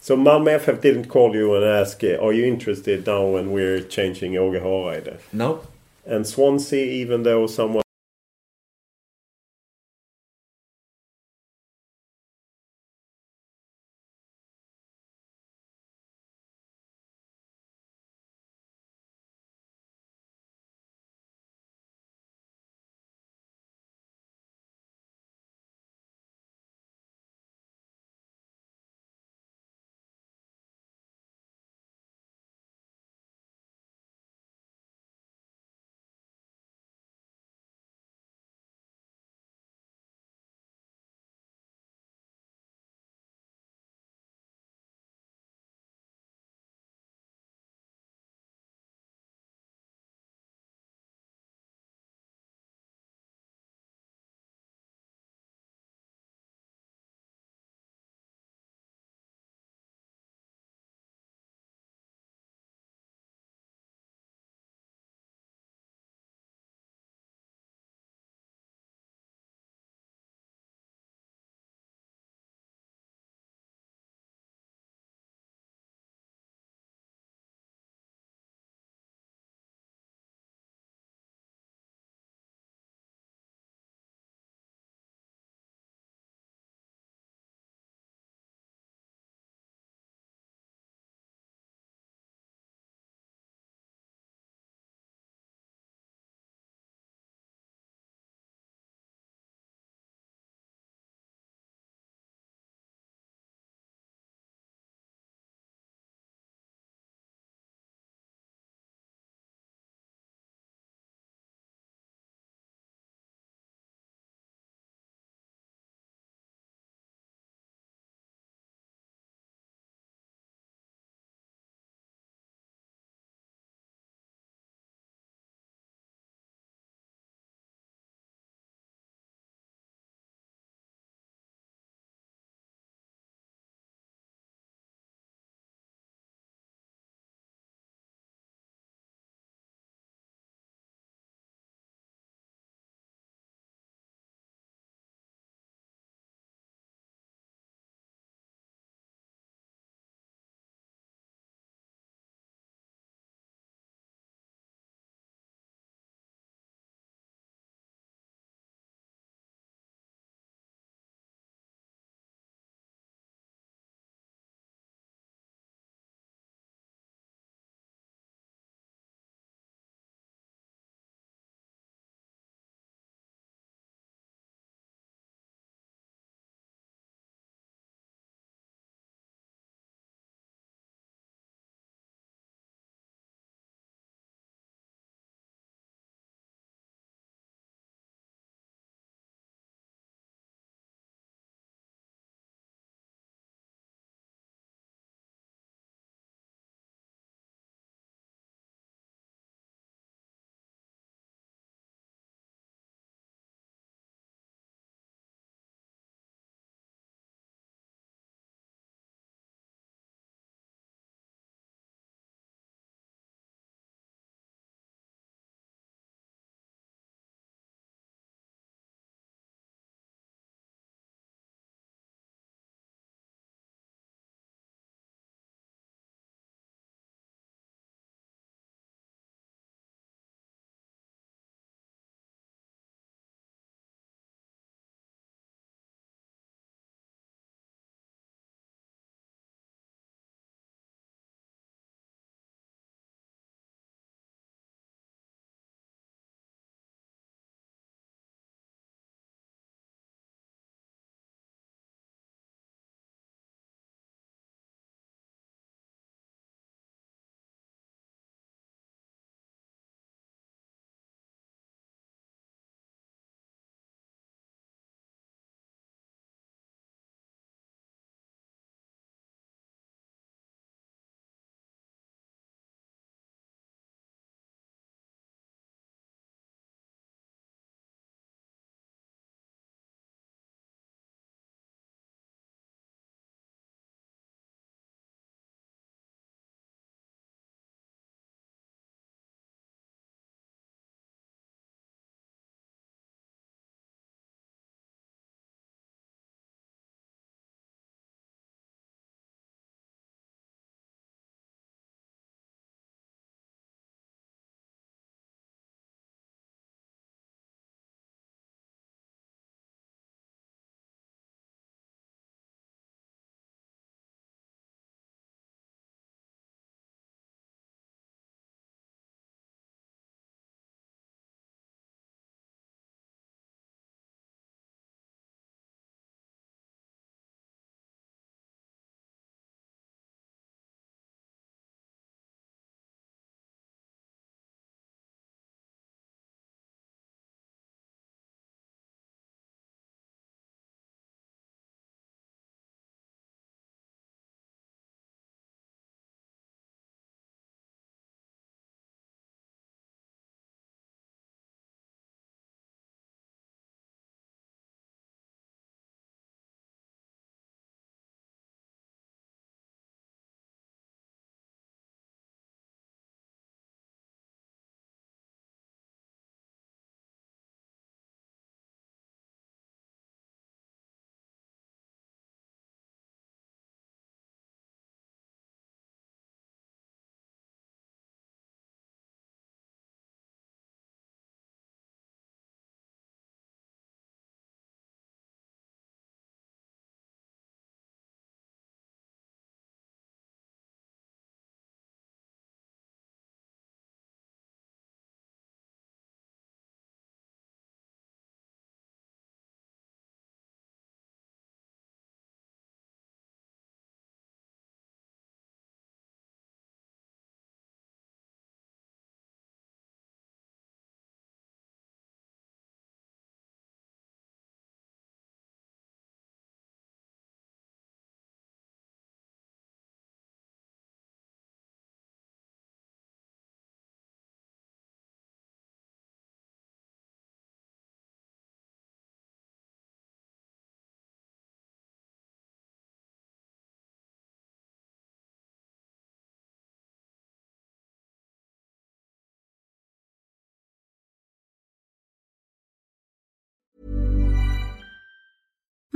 [0.00, 3.80] So Malmö FF didn't call you and ask, uh, "Are you interested now when we're
[3.80, 5.60] changing Åge Hareide?" No.
[6.04, 7.81] And Swansea, even though someone